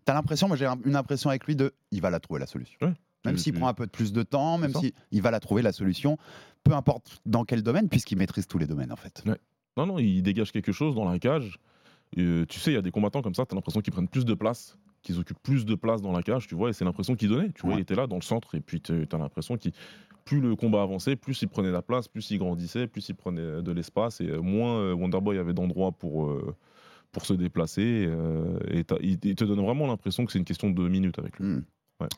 [0.07, 2.47] T'as l'impression, moi j'ai un- une impression avec lui de, il va la trouver la
[2.47, 2.79] solution.
[2.81, 2.95] Ouais.
[3.27, 5.61] Même s'il prend un peu de plus de temps, même s'il il va la trouver
[5.61, 6.17] la solution,
[6.65, 9.23] peu importe dans quel domaine, puisqu'il maîtrise tous les domaines en fait.
[9.77, 11.59] Non, non, il dégage quelque chose dans la cage.
[12.17, 13.93] Et, euh, tu sais, il y a des combattants comme ça, tu as l'impression qu'ils
[13.93, 16.73] prennent plus de place, qu'ils occupent plus de place dans la cage, tu vois, et
[16.73, 17.51] c'est l'impression qu'il donnait.
[17.53, 17.79] Tu vois, Ouais.
[17.79, 19.73] il était là dans le centre, et puis tu as l'impression qu'il.
[20.25, 23.63] Plus le combat avançait, plus il prenait la place, plus il grandissait, plus il prenait
[23.63, 26.55] de l'espace, et euh, moins euh, Wonderboy avait d'endroits pour, euh,
[27.13, 28.05] pour se déplacer.
[28.07, 31.47] euh, et il te donne vraiment l'impression que c'est une question de minutes avec lui.
[31.47, 31.65] Hmm.
[32.01, 32.09] Ouais.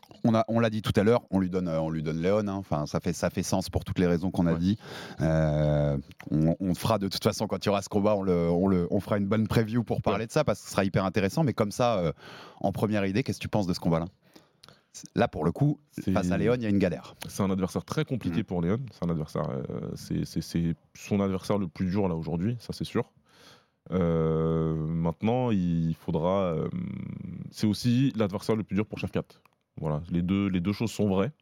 [0.48, 2.46] On, l'a dit tout à l'heure, on lui donne, euh, on lui donne Léon.
[2.48, 2.52] hein.
[2.52, 4.58] Enfin, ça fait, ça fait sens pour toutes les raisons qu'on a Ouais.
[4.58, 4.78] dit.
[5.22, 5.96] Euh,
[6.30, 8.68] on, on fera de toute façon quand il y aura ce combat, on, le, on,
[8.68, 11.06] le- on fera une bonne preview pour parler de ça parce que ce sera hyper
[11.06, 11.44] intéressant.
[11.44, 12.12] Mais comme ça, euh,
[12.60, 14.04] en première idée, qu'est-ce que tu penses de ce combat-là
[15.14, 15.78] Là, pour le coup,
[16.12, 17.14] face à Léon, il y a une galère.
[17.28, 18.44] C'est un adversaire très compliqué Mhm.
[18.44, 18.78] pour Léon.
[18.92, 20.24] C'est un adversaire, euh, c'est-
[20.94, 23.04] son adversaire le plus dur là aujourd'hui, ça c'est sûr.
[23.92, 26.42] Euh, maintenant, il faudra.
[26.54, 26.68] euh,
[27.50, 29.22] c'est aussi l'adversaire le plus dur pour Shafkat.
[29.78, 31.32] Voilà, les deux, les deux choses sont vraies.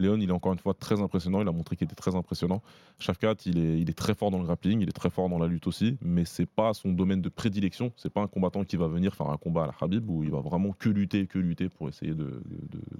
[0.00, 1.40] Léon, il est encore une fois très impressionnant.
[1.40, 2.62] Il a montré qu'il était très impressionnant.
[2.98, 5.38] Shafkat, il est, il est très fort dans le grappling, il est très fort dans
[5.38, 7.92] la lutte aussi, mais c'est pas son domaine de prédilection.
[7.96, 10.32] C'est pas un combattant qui va venir faire un combat à la Habib où il
[10.32, 12.42] va vraiment que lutter, que lutter pour essayer de,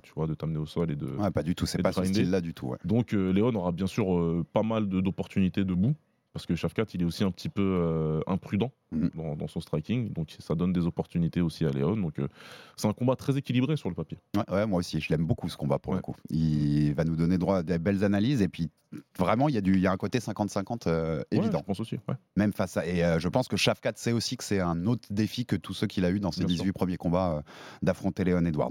[0.05, 2.05] tu vois, de t'amener au sol et de, Ouais, pas du tout, c'est pas ce
[2.05, 2.68] style-là du tout.
[2.68, 2.79] ouais.
[2.85, 5.94] donc euh, Léon aura bien sûr euh, pas mal de- d'opportunités debout,
[6.33, 9.11] parce que Shafkat il est aussi un petit peu euh, imprudent Mhm.
[9.14, 11.96] dans, dans son striking, donc ça donne des opportunités aussi à Léon.
[11.96, 12.28] Donc euh,
[12.76, 14.18] c'est un combat très équilibré sur le papier.
[14.37, 16.14] Ouais, ouais, moi aussi, je l'aime beaucoup ce combat pour le coup.
[16.30, 18.70] Il va nous donner droit à des belles analyses et puis
[19.18, 21.59] vraiment, il y, a du- y a un côté 50-50 euh, évident.
[21.59, 21.98] je pense aussi.
[22.37, 22.87] Même face à.
[22.87, 25.74] Et euh, je pense que Shafkat sait aussi que c'est un autre défi que tous
[25.74, 26.72] ceux qu'il a eu dans ses Bien 18 sûr.
[26.74, 27.42] premiers combats
[27.83, 28.70] d'affronter Léon Edwards.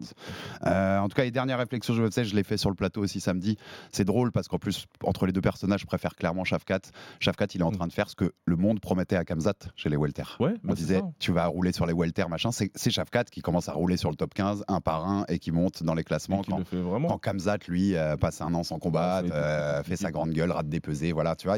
[0.61, 3.19] En tout cas, les dernières réflexions, je sais, je l'ai fait sur le plateau aussi
[3.19, 3.57] samedi.
[3.91, 6.79] C'est drôle parce qu'en plus, entre les deux personnages, je préfère clairement Shafkat.
[7.19, 7.75] Shafkat, il est en Mm.
[7.75, 10.12] train de faire ce que le monde promettait à Kamzat chez les Welter.
[10.39, 11.11] Ouais, On bah, disait, ça.
[11.19, 12.51] tu vas rouler sur les welter, machin.
[12.51, 15.51] C'est Shafkat qui commence à rouler sur le top 15, un par un, et qui
[15.51, 16.41] monte dans les classements.
[16.47, 17.07] Quand, le fait vraiment.
[17.09, 20.51] quand Kamzat, lui, euh, passe un an sans combattre, Ouais, euh, fait sa grande gueule,
[20.51, 21.57] rate des pesées, voilà, tu vois.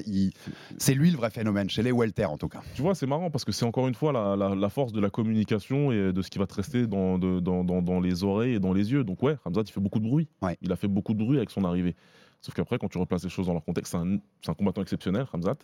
[0.77, 2.61] C'est lui le vrai phénomène, chez les welter en tout cas.
[2.75, 4.99] Tu vois, c'est marrant parce que c'est encore une fois la, la- la force de
[5.01, 8.23] la communication et de ce qui va te rester dans, de- dans, dans- dans les
[8.23, 9.03] oreilles et dans les yeux.
[9.03, 10.27] Donc ouais, Ramzat, il fait beaucoup de bruit.
[10.41, 10.57] Ouais.
[10.61, 11.95] Il a fait beaucoup de bruit avec son arrivée.
[12.41, 14.81] Sauf qu'après, quand tu replaces les choses dans leur contexte, c'est un, c'est un combattant
[14.81, 15.55] exceptionnel, Ramzat.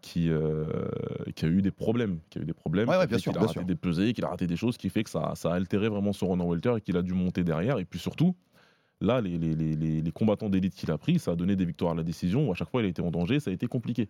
[0.00, 0.66] Qui, euh,
[1.34, 3.52] qui a eu des problèmes, qui a eu des problèmes, Ouais, ouais, qu'il a raté
[3.54, 3.64] sûr.
[3.64, 6.12] des pesées, qu'il a raté des choses, qui fait que ça, ça a altéré vraiment
[6.12, 7.78] son run en welter et qu'il a dû monter derrière.
[7.78, 8.36] Et puis surtout,
[9.00, 11.64] là, les, les- les- les- les combattants d'élite qu'il a pris, ça a donné des
[11.64, 13.54] victoires à la décision où à chaque fois il a été en danger, ça a
[13.54, 14.08] été compliqué.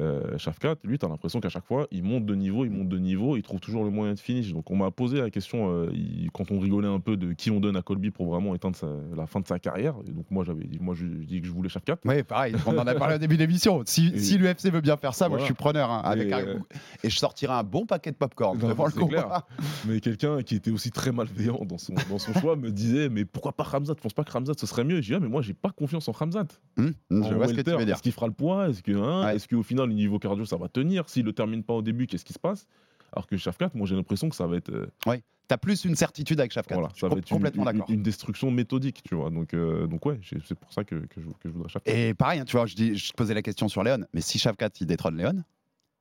[0.00, 2.88] Euh, Shafkat, lui, tu as l'impression qu'à chaque fois, il monte de niveau, il monte
[2.88, 4.52] de niveau, il trouve toujours le moyen de finish.
[4.52, 7.50] Donc on m'a posé la question, euh, il- quand on rigolait un peu de qui
[7.50, 9.94] on donne à Colby pour vraiment éteindre sa- la fin de sa carrière.
[10.06, 11.96] Et donc moi, j'avais dit, moi, je, je dis que je voulais Shafkat.
[12.06, 13.82] Oui, pareil, on en a parlé au début de l'émission.
[13.84, 15.90] Si, si l'UFC veut bien faire ça, moi je suis preneur.
[15.90, 16.58] hein, avec Et, un- euh,
[17.04, 19.46] et je sortirai un bon paquet de popcorn Non, devant le c'est combat.
[19.86, 23.24] Mais quelqu'un qui était aussi très malveillant dans son, dans son choix me disait Mais
[23.26, 24.98] pourquoi pas Ramzat Je pense pas que Ramzat ce serait mieux?
[24.98, 26.46] Et je dis ah, mais moi j'ai pas confiance en Ramzat.
[26.78, 27.94] Hum, je En vois ce que tu veux dire.
[27.94, 28.68] Est-ce qu'il fera le poids?
[28.70, 29.36] Est-ce que hein, Ouais.
[29.36, 32.06] est-ce qu'au final le niveau cardio ça va tenir S'il le termine pas au début,
[32.06, 32.66] qu'est-ce qui se passe?
[33.12, 35.18] Alors que Shafkat, moi j'ai l'impression que ça va être euh,
[35.48, 36.74] T'as plus une certitude avec Shafkat.
[36.76, 37.86] voilà, ça va être une, complètement d'accord.
[37.90, 39.28] une destruction méthodique, tu vois.
[39.28, 41.92] Donc euh, donc ouais, c'est pour ça que, que je, que je voudrais Shafkat.
[41.92, 44.38] Et pareil, hein, tu vois, je, dis, je posais la question sur Léon, mais si
[44.38, 45.42] Shafkat il détrône Léon,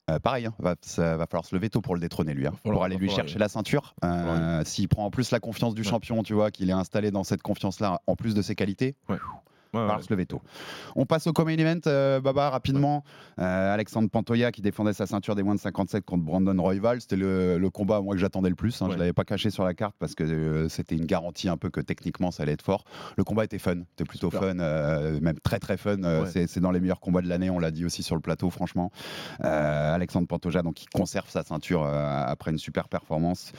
[0.09, 2.51] euh, pareil, hein, va, ça va falloir se lever tôt pour le détrôner lui, hein,
[2.63, 3.93] falloir- pour aller lui chercher la ceinture.
[4.05, 5.87] Euh, S'il prend en plus la confiance du Ouais.
[5.87, 9.17] champion, tu vois, qu'il est installé dans cette confiance-là, en plus de ses qualités, Ouais,
[9.73, 9.87] ouais.
[10.95, 13.03] On passe au co-main event, euh, Baba, rapidement.
[13.39, 17.01] Euh, Alexandre Pantoya qui défendait sa ceinture des moins de 57 contre Brandon Royval.
[17.01, 18.81] C'était le, le combat, moi, que j'attendais le plus.
[18.81, 18.85] hein.
[18.87, 18.97] Je Ouais.
[18.97, 21.79] l'avais pas caché sur la carte parce que euh, c'était une garantie un peu que
[21.81, 22.83] techniquement ça allait être fort.
[23.17, 24.49] Le combat était fun, c'était plutôt Super.
[24.49, 24.53] fun,
[25.21, 25.97] même très très fun.
[26.25, 28.91] C'est- dans les meilleurs combats de l'année, on l'a dit aussi sur le plateau, franchement.
[29.41, 33.51] Alexandre Pantoja, donc, qui conserve sa ceinture après une super performance.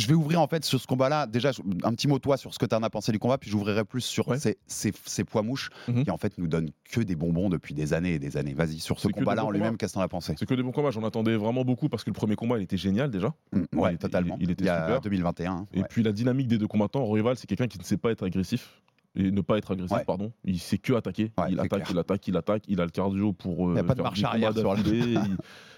[0.00, 1.26] Je vais ouvrir en fait sur ce combat-là.
[1.26, 1.50] Déjà,
[1.84, 3.84] un petit mot toi sur ce que tu en as pensé du combat, puis j'ouvrirai
[3.84, 4.38] plus sur Ouais.
[4.38, 6.04] ces, ces- ces poids mouches Mhm.
[6.04, 8.54] qui en fait nous donnent que des bonbons depuis des années et des années.
[8.54, 10.34] Vas-y, sur ce combat-là en lui-même, qu'est-ce que t'en as pensé?
[10.38, 12.62] C'est que des bons combats, j'en attendais vraiment beaucoup parce que le premier combat il
[12.62, 13.34] était génial déjà.
[13.52, 14.36] Mm, Ouais, il était- totalement.
[14.40, 15.00] il- il était y a super.
[15.02, 15.52] 2021.
[15.52, 15.66] hein.
[15.74, 15.86] Et Ouais.
[15.88, 18.80] puis la dynamique des deux combattants, Royval, c'est quelqu'un qui ne sait pas être agressif.
[19.16, 20.04] Et ne pas être agressif, Ouais.
[20.04, 20.32] pardon.
[20.44, 21.32] Il sait que attaquer.
[21.36, 21.88] Ouais, il attaque, clair.
[21.90, 22.62] il attaque, il attaque.
[22.68, 23.68] Il a le cardio pour.
[23.68, 24.76] euh, Il y a pas de marche 10 arrière sur.
[24.86, 25.36] Il-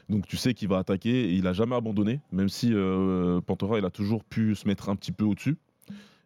[0.09, 3.79] Donc tu sais qu'il va attaquer et il a jamais abandonné, même si euh, Pantora
[3.79, 5.57] il a toujours pu se mettre un petit peu au-dessus.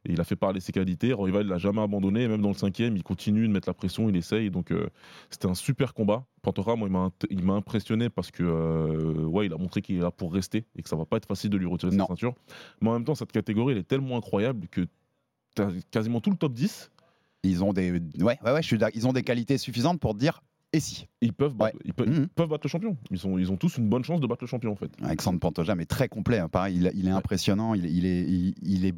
[0.09, 1.13] Et il a fait parler ses qualités.
[1.13, 2.23] Royval il l'a jamais abandonné.
[2.23, 4.51] Et même dans le cinquième, il continue de mettre la pression, il essaye.
[4.51, 4.89] Donc euh,
[5.31, 6.25] c'était un super combat.
[6.43, 6.89] Pantora, moi,
[7.31, 10.65] il m'a impressionné parce que euh, ouais, il a montré qu'il est là pour rester
[10.75, 12.05] et que ça va pas être facile de lui retirer Non.
[12.05, 12.35] sa ceinture.
[12.81, 14.87] Mais en même temps, cette catégorie, elle est tellement incroyable que
[15.55, 16.91] t'as quasiment tout le top 10.
[17.47, 18.97] Ils ont des, ouais, ouais, ouais, je suis d'accord.
[18.97, 21.07] Ils ont des qualités suffisantes pour dire et si?
[21.23, 22.23] Ils peuvent, battre, ils peuvent, Mhm.
[22.25, 22.97] ils peuvent battre le champion.
[23.11, 24.91] Ils, sont, ils ont tous une bonne chance de battre le champion en fait.
[25.03, 26.39] Alexandre Pantoja, mais très complet.
[26.39, 26.49] hein.
[26.49, 27.17] Pareil, il, il est Ouais.
[27.17, 27.75] impressionnant.
[27.75, 28.25] Il, il est,
[28.63, 28.95] il est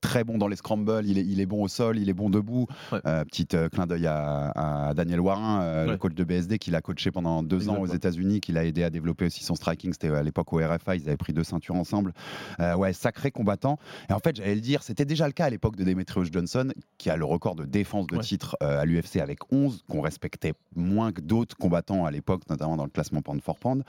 [0.00, 1.02] très bon dans les scrambles.
[1.04, 1.98] Il est, il est bon au sol.
[1.98, 2.66] Il est bon debout.
[2.92, 3.00] Ouais.
[3.06, 5.98] Euh, petit euh, clin d'œil à, à Daniel Warin, euh, le Ouais.
[5.98, 7.86] coach de BSD, qu'il a coaché pendant deux ans aux.
[7.86, 9.92] États-Unis, qu'il a aidé à développer aussi son striking.
[9.92, 10.96] C'était à l'époque au RFA.
[10.96, 12.12] Ils avaient pris deux ceintures ensemble.
[12.60, 13.78] Euh, ouais, sacré combattant.
[14.08, 16.72] Et en fait, j'allais le dire, c'était déjà le cas à l'époque de Demetrius Johnson,
[16.98, 18.22] qui a le record de défense de Ouais.
[18.22, 22.76] titre euh, à l'UFC avec 11, qu'on respectait moins que d'autres combattants à l'époque, notamment
[22.76, 23.82] dans le classement pound for pound.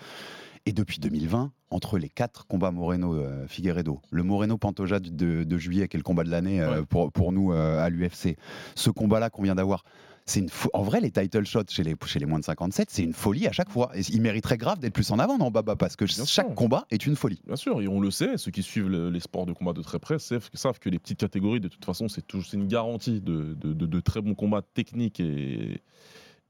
[0.65, 6.04] Et depuis 2020, entre les quatre combats Moreno-Figueredo, le Moreno-Pantoja de, juillet, qui est le
[6.04, 6.86] combat de l'année euh, Ouais.
[6.86, 8.38] pour, pour nous euh, à l'UFC,
[8.76, 9.84] ce combat-là qu'on vient d'avoir,
[10.28, 13.02] c'est une en vrai les title shots chez les, chez les moins de 57, c'est
[13.04, 13.89] une folie à chaque fois.
[13.95, 15.76] Et il mériterait grave d'être plus en avant, non, Baba?
[15.76, 16.56] Parce que Bien chaque sûr.
[16.56, 17.41] combat est une folie.
[17.47, 19.82] Bien sûr, et on le sait, ceux qui suivent le- les sports de combat de
[19.82, 23.74] très près savent, que les petites catégories, de toute façon, c'est une garantie de, de-
[23.74, 25.82] de- de très bons combats techniques et,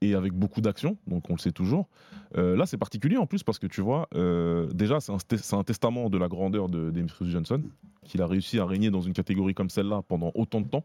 [0.02, 1.88] et avec beaucoup d'action, donc on le sait toujours.
[2.36, 6.10] Euh, là, c'est particulier en plus parce que tu vois, euh, déjà, c'est un, testament
[6.10, 7.62] de la grandeur de Demetrius Johnson,
[8.04, 10.84] qu'il a réussi à régner dans une catégorie comme celle-là pendant autant de temps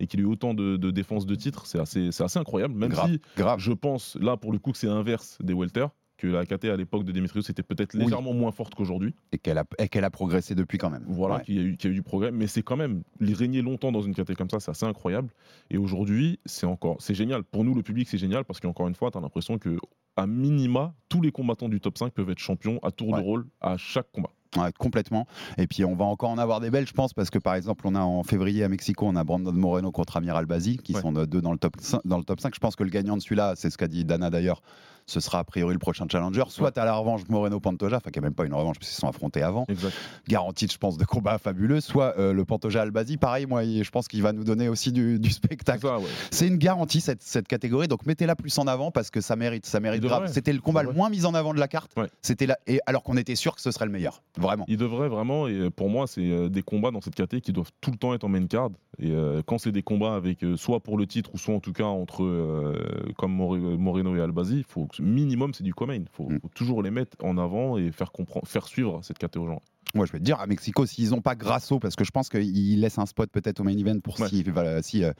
[0.00, 3.10] et qu'il ait eu autant de, de défense de titre, c'est assez, incroyable, même Grave,
[3.10, 3.60] si grave.
[3.60, 6.76] je pense, là, pour le coup, que c'est inverse des welter, que la KT à
[6.76, 8.00] l'époque de Demetrius était peut-être Oui.
[8.04, 9.14] légèrement moins forte qu'aujourd'hui.
[9.32, 11.04] Et qu'elle a, et qu'elle a progressé depuis quand même.
[11.08, 11.42] Voilà, Ouais.
[11.42, 13.34] qu'il y, a eu- qu'il y a eu du progrès, mais c'est quand même les
[13.34, 15.30] régner longtemps dans une catégorie comme ça, c'est assez incroyable.
[15.70, 17.42] Et aujourd'hui, c'est encore, c'est génial.
[17.42, 19.78] Pour nous, le public, c'est génial parce qu'encore une fois, tu as l'impression que
[20.16, 23.18] à minima, tous les combattants du top 5 peuvent être champions à tour Ouais.
[23.20, 24.30] de rôle à chaque combat.
[24.56, 25.26] Ouais, complètement.
[25.58, 27.86] Et puis on va encore en avoir des belles, je pense, parce que par exemple,
[27.86, 31.00] on a en février à Mexico, on a Brandon Moreno contre Amir Albazi, qui Ouais.
[31.00, 32.54] sont euh, deux dans le, top 5, dans le top 5.
[32.54, 34.62] Je pense que le gagnant de celui-là, c'est ce qu'a dit Dana d'ailleurs,
[35.06, 36.44] ce sera a priori le prochain challenger.
[36.48, 39.42] Soit à la revanche Moreno-Pantoja, enfin qui n'est même pas une revanche, puisqu'ils sont affrontés
[39.42, 39.66] avant.
[39.68, 39.92] Exact.
[40.28, 41.80] Garantie, je pense, de combat fabuleux.
[41.82, 45.18] Soit euh, le Pantoja Albazi, pareil, moi, je pense qu'il va nous donner aussi du,
[45.30, 45.84] spectacle.
[45.84, 45.98] ouais.
[46.30, 49.66] C'est une garantie cette, cette catégorie, donc mettez-la plus en avant parce que ça mérite,
[49.66, 50.30] ça mérite grave.
[50.32, 51.90] C'était le combat le moins mis en avant de la carte.
[51.98, 52.08] Ouais.
[52.22, 54.64] C'était là, et alors qu'on était sûr que ce serait le meilleur, vraiment.
[54.68, 57.72] Il devrait vraiment, et pour moi, c'est euh, des combats dans cette catégorie qui doivent
[57.80, 58.70] tout le temps être en main card.
[58.98, 61.60] Et euh, quand c'est des combats avec euh, soit pour le titre ou soit en
[61.60, 62.74] tout cas entre euh,
[63.18, 65.94] comme More- Moreno et Albazi, faut minimum c'est du co-main.
[65.96, 66.38] Il faut, Mm.
[66.40, 69.62] faut toujours les mettre en avant et faire comprendre, faire suivre cette catégorie aux gens.
[69.94, 72.28] Moi, je vais te dire, à Mexico, s'ils n'ont pas Grasso, parce que je pense
[72.28, 74.28] qu'ils laissent un spot peut-être au main event pour Ouais.
[74.28, 75.12] si, voilà, si euh,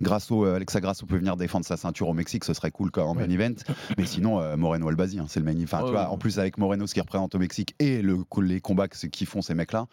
[0.00, 3.16] Grasso, euh, Alexa Grasso peut venir défendre sa ceinture au Mexique, ce serait cool en
[3.16, 3.26] Ouais.
[3.26, 3.54] main event.
[3.98, 5.64] Mais sinon, euh, Moreno Albazi, hein, c'est le main event.
[5.64, 6.06] Enfin, Ouais, tu vois, ouais.
[6.08, 9.42] en plus, avec Moreno, ce qui représente au Mexique et le, les combats qu'ils font
[9.42, 9.86] ces mecs-là,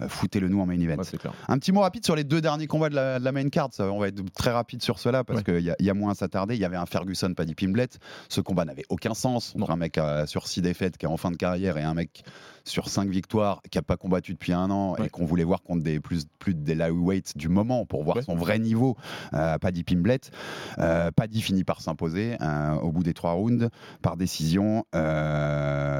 [0.00, 0.96] euh, foutez-le nous en main event.
[1.02, 1.32] Ouais, clair.
[1.48, 3.68] Un petit mot rapide sur les deux derniers combats de la, de la main card.
[3.72, 5.44] Ça, on va être très rapide sur cela parce Ouais.
[5.60, 6.54] qu'il y, y a moins à s'attarder.
[6.54, 7.98] Il y avait un Ferguson, Paddy Pimblett.
[8.28, 9.54] Ce combat n'avait aucun sens.
[9.58, 12.22] Entre un mec sur 6 défaites qui est en fin de carrière et un mec
[12.64, 15.82] sur 5 victoires qui n'a pas combattu depuis un an et qu'on voulait voir contre
[15.82, 18.22] des plus, plus des lightweights du moment pour voir Ouais.
[18.22, 18.96] son vrai niveau.
[19.32, 20.30] Euh, Paddy Pimblett.
[20.78, 23.70] Euh, Paddy finit par s'imposer euh, au bout des trois rounds
[24.02, 24.84] par décision.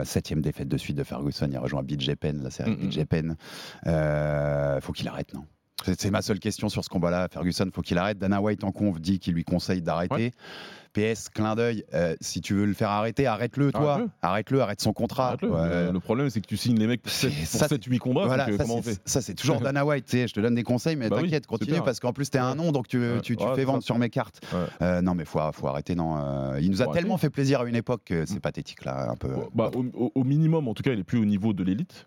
[0.05, 1.49] Septième défaite de suite de Ferguson.
[1.51, 2.89] Il rejoint BJ Penn, la série Mm, mm.
[2.89, 3.37] BJ Penn.
[4.83, 5.45] Faut qu'il arrête, non?
[5.85, 7.29] C'est ma seule question sur ce combat-là.
[7.31, 8.19] Ferguson, faut qu'il arrête.
[8.19, 10.33] Dana White en conf dit qu'il lui conseille d'arrêter.
[10.95, 14.05] PS, clin d'œil, euh, si tu veux le faire arrêter, arrête-le, toi.
[14.21, 14.61] Arrête-le.
[14.61, 15.37] Arrête son contrat.
[15.41, 15.91] Ouais.
[15.91, 18.27] Le- problème, c'est que tu signes les mecs pour C'est- 7, ça, c'est- 8 combats.
[18.27, 20.07] Voilà, donc, euh, ça, comment on c'est- fait ça, c'est toujours Dana White.
[20.13, 22.73] Je te donne des conseils, mais Bah t'inquiète, continue parce qu'en plus, t'es un nom,
[22.73, 23.87] donc tu, Ouais, tu, tu ouais, fais vendre ça.
[23.87, 24.43] sur mes cartes.
[24.83, 25.95] Euh, non, mais faut, faut arrêter.
[25.95, 27.27] Non, euh, il nous a tellement arrêter.
[27.29, 29.29] fait plaisir à une époque que c'est pathétique là, un peu.
[29.29, 31.65] Bon, bah, au, au- au minimum, en tout cas, il est plus au niveau de
[31.65, 32.07] l'élite.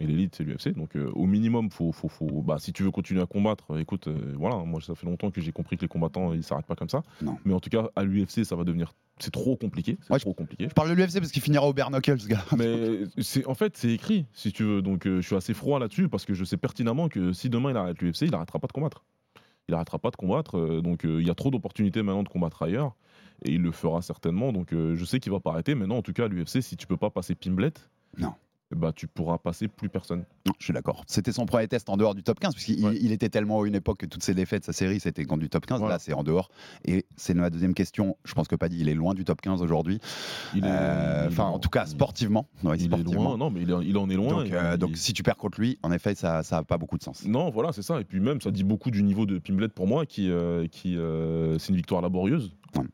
[0.00, 0.74] Et l'élite, c'est l'UFC.
[0.74, 4.08] Donc, euh, au minimum, faut, faut, faut- bah, si tu veux continuer à combattre, écoute,
[4.08, 6.74] euh, voilà, moi, ça fait longtemps que j'ai compris que les combattants, ils s'arrêtent pas
[6.74, 7.02] comme ça.
[7.22, 7.38] Non.
[7.44, 8.92] Mais en tout cas, à l'UFC, ça va devenir.
[9.20, 9.96] C'est trop compliqué.
[10.02, 10.66] C'est Ouais, je- trop compliqué.
[10.68, 12.44] Je parle de l'UFC parce qu'il finira au bare ce gars.
[12.58, 15.78] Mais c'est en fait c'est écrit si tu veux donc euh, je suis assez froid
[15.78, 18.66] là-dessus parce que je sais pertinemment que si demain il arrête l'UFC il arrêtera pas
[18.66, 19.04] de combattre
[19.68, 22.96] il arrêtera pas de combattre donc il y a trop d'opportunités maintenant de combattre ailleurs
[23.44, 26.12] et il le fera certainement donc je sais qu'il va pas arrêter maintenant en tout
[26.12, 27.72] cas à l'UFC si tu peux pas passer Pimblet
[28.18, 28.34] Non.
[28.74, 30.24] Bah tu pourras passer plus personne
[30.58, 31.04] je suis d'accord.
[31.06, 32.96] C'était son premier test en dehors du top 15, puisqu'il Ouais.
[33.00, 35.48] il était tellement à une époque que toutes ses défaites, sa série, c'était contre du
[35.48, 35.80] top 15.
[35.80, 35.94] Voilà.
[35.96, 36.48] Là, c'est en dehors.
[36.84, 38.16] Et c'est ma deuxième question.
[38.24, 40.00] Je pense que Paddy, il est loin du top 15 aujourd'hui.
[40.62, 42.46] Euh, Enfin, en tout cas, Il- sportivement.
[42.62, 43.24] Ouais, il est sportivement.
[43.24, 45.78] loin non mais il, en est loin Donc, euh, donc, si tu perds contre lui,
[45.82, 47.24] en effet, ça n'a pas beaucoup de sens.
[47.26, 48.00] Non, voilà, c'est ça.
[48.00, 50.96] Et puis même, ça dit beaucoup du niveau de Pimblet pour moi, qui, euh, qui
[51.58, 52.52] c'est une victoire laborieuse.
[52.76, 52.84] Ouais.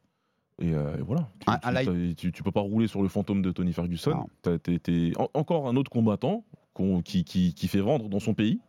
[0.60, 1.28] Et, euh, et voilà.
[2.16, 4.26] Tu, tu peux pas rouler sur le fantôme de Tony Ferguson.
[4.42, 6.44] T'es- en- encore un autre combattant
[7.04, 8.60] qui, qui- qui fait vendre dans son pays.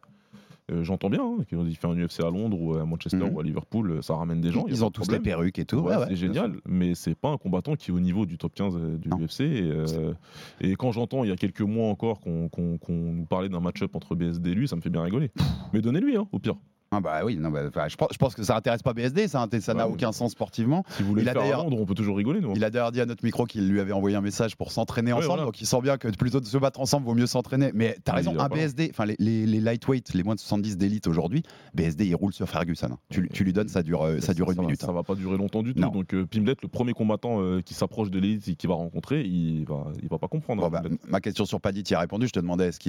[0.72, 3.34] Euh, J'entends bien, hein, qu'il fait un UFC à Londres ou à Manchester Mhm.
[3.34, 4.64] ou à Liverpool, ça ramène des gens.
[4.70, 5.78] Ils ont tous les perruques et tout.
[5.78, 8.38] Ouais, Ouais, ouais, c'est génial, mais c'est pas un combattant qui est au niveau du
[8.38, 9.18] top 15 euh, du Non.
[9.18, 9.42] UFC.
[9.42, 10.14] Et, euh,
[10.62, 12.50] et quand j'entends il y a quelques mois encore qu'on
[12.90, 15.32] nous parlait d'un match-up entre BSD et lui, ça me fait bien rigoler.
[15.74, 16.56] Mais donnez-lui, hein, au pire.
[16.94, 19.30] Ah bah oui, non, bah, enfin, je, pense, je pense que ça intéresse pas BSD,
[19.30, 20.84] ça inté- ça n'a Ouais, aucun sens sportivement.
[20.90, 22.50] Si vous voulez Il le a faire à d'ailleurs- Londres, on peut toujours rigoler, nous.
[22.50, 22.54] hein.
[22.58, 25.14] Il a d'ailleurs dit à notre micro qu'il lui avait envoyé un message pour s'entraîner
[25.14, 25.46] Ouais, ensemble, voilà.
[25.46, 27.72] donc il sent bien que plutôt de se battre ensemble, vaut mieux s'entraîner.
[27.74, 30.76] Mais t'as Ah, raison, un BSD, enfin les, les, les lightweight, les moins de 70
[30.78, 32.88] d'élite aujourd'hui, BSD il roule sur Ferguson.
[32.92, 32.98] hein.
[33.10, 34.82] Tu, lui- tu lui donnes, ça dure, euh, ça dure une minute.
[34.82, 34.92] Ça hein.
[34.92, 35.80] va pas durer longtemps du tout.
[35.80, 35.92] Non.
[35.92, 39.22] Donc euh, Pimblet, le premier combattant euh, qui s'approche de l'élite et qui va rencontrer,
[39.22, 40.70] il va, il va pas comprendre.
[40.70, 42.28] Bon, hein, bah, ma question sur Paddy, tu as répondu.
[42.28, 42.80] Je te demandais est-ce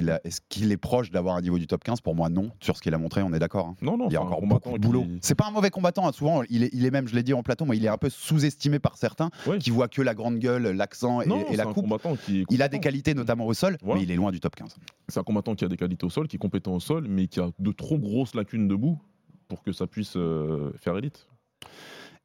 [0.49, 2.51] qu'il est, proche d'avoir un niveau du top 15 Pour moi, non.
[2.59, 3.67] Sur ce qu'il a montré, on est d'accord.
[3.67, 3.75] hein.
[3.97, 5.03] Non, non, Il y a encore combattant beaucoup de boulot.
[5.03, 6.07] qui- C'est pas un mauvais combattant.
[6.07, 6.11] hein.
[6.11, 7.97] Souvent, il est, il est même, je l'ai dit en plateau, mais il est un
[7.97, 9.29] peu sous-estimé par certains
[9.59, 11.83] qui voient que la grande gueule, l'accent et, la coupe.
[11.83, 13.99] combattant qui est Il a des qualités, notamment au sol, Voilà.
[13.99, 14.75] mais il est loin du top 15.
[15.07, 17.27] C'est un combattant qui a des qualités au sol, qui est compétent au sol, mais
[17.27, 18.99] qui a de trop grosses lacunes debout
[19.47, 21.27] pour que ça puisse euh, faire élite.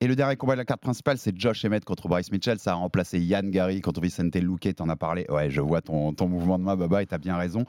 [0.01, 2.61] Et le dernier combat de la carte principale, c'est Josh Emmett contre Bryce Mitchell.
[2.61, 4.73] Ça a remplacé Yann Gary contre Vicente Luque.
[4.77, 5.27] T'en as parlé.
[5.29, 7.65] Ouais, je vois ton, ton mouvement de main, Baba, et t'as bien raison.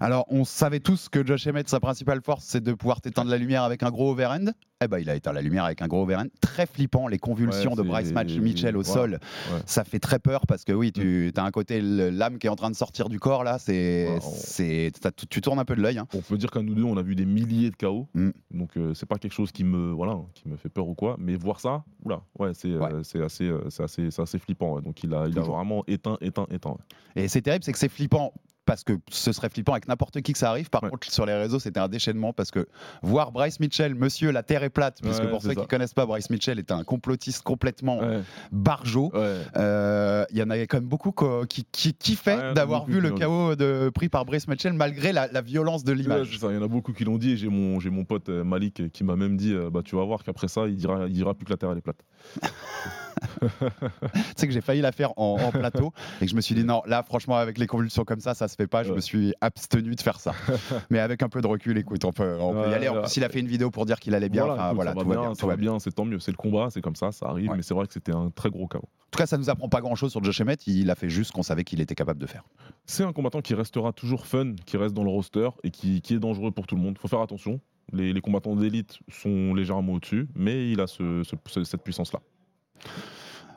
[0.00, 3.36] Alors, on savait tous que Josh Emmett, sa principale force, c'est de pouvoir t'éteindre la
[3.36, 4.54] lumière avec un gros overhand.
[4.84, 6.28] Eh ben, il a éteint la lumière avec un gros overhand.
[6.40, 9.12] Très flippant, les convulsions Ouais, de Bryce Match Mitchell au sol.
[9.52, 9.60] Ouais.
[9.66, 12.56] Ça fait très peur parce que oui, tu as un côté l'âme qui est en
[12.56, 13.58] train de sortir du corps là.
[13.58, 15.98] C'est, t'as- tu tournes un peu de l'œil.
[15.98, 16.06] hein.
[16.14, 18.06] On peut dire qu'à nous deux, on a vu des milliers de KO.
[18.14, 18.30] Mm.
[18.52, 21.16] Donc euh, c'est pas quelque chose qui me voilà, qui me fait peur ou quoi.
[21.18, 24.80] Mais voir ça, oula, ouais, c'est euh, c'est assez, euh, c'est assez, c'est assez flippant.
[24.80, 26.76] Donc il a, il a vraiment éteint, éteint, éteint.
[27.16, 28.32] Et c'est terrible, c'est que c'est flippant
[28.66, 30.70] parce que ce serait flippant avec n'importe qui que ça arrive.
[30.70, 30.90] Par Ouais.
[30.90, 32.66] contre, sur les réseaux, c'était un déchaînement parce que
[33.02, 35.54] voir Bryce Mitchell, monsieur, la terre est plate, puisque Ouais, pour ceux ça.
[35.54, 38.22] qui connaissent pas, Bryce Mitchell est un complotiste complètement Ouais,
[38.52, 39.10] barjot.
[39.14, 43.10] Euh, Il y en avait quand même beaucoup co- qui, qui kiffaient d'avoir vu le
[43.12, 46.38] KO de, pris par Bryce Mitchell malgré la, la violence de l'image.
[46.42, 48.90] il y en a beaucoup qui l'ont dit et j'ai mon, mon pote euh, Malik
[48.92, 51.34] qui m'a même dit euh, bah, tu vas voir qu'après ça, il dira, il dira
[51.34, 52.02] plus que la terre elle est plate.
[53.40, 56.54] tu sais que j'ai failli la faire en, en plateau et que je me suis
[56.54, 58.82] dit non, là franchement avec les convulsions comme ça, ça se fait pas.
[58.82, 58.96] Je Ouais.
[58.96, 60.32] me suis abstenu de faire ça.
[60.90, 62.88] Mais avec un peu de recul, écoute, on peut, on peut y aller.
[62.88, 64.44] En plus, il a fait une vidéo pour dire qu'il allait bien.
[64.44, 66.18] Enfin, écoute, voilà, ça tout va bien, c'est tant mieux.
[66.20, 67.50] C'est le combat, c'est comme ça, ça arrive.
[67.50, 67.56] Ouais.
[67.56, 68.78] Mais c'est vrai que c'était un très gros KO.
[68.78, 70.66] En tout cas, ça nous apprend pas grand chose sur Josh Emmett.
[70.66, 72.42] Il a fait juste ce qu'on savait qu'il était capable de faire.
[72.86, 76.14] C'est un combattant qui restera toujours fun, qui reste dans le roster et qui, qui
[76.14, 76.98] est dangereux pour tout le monde.
[76.98, 77.60] Faut faire attention.
[77.92, 81.22] Les, les combattants d'élite sont légèrement au-dessus, mais il a ce-
[81.64, 82.20] cette puissance-là.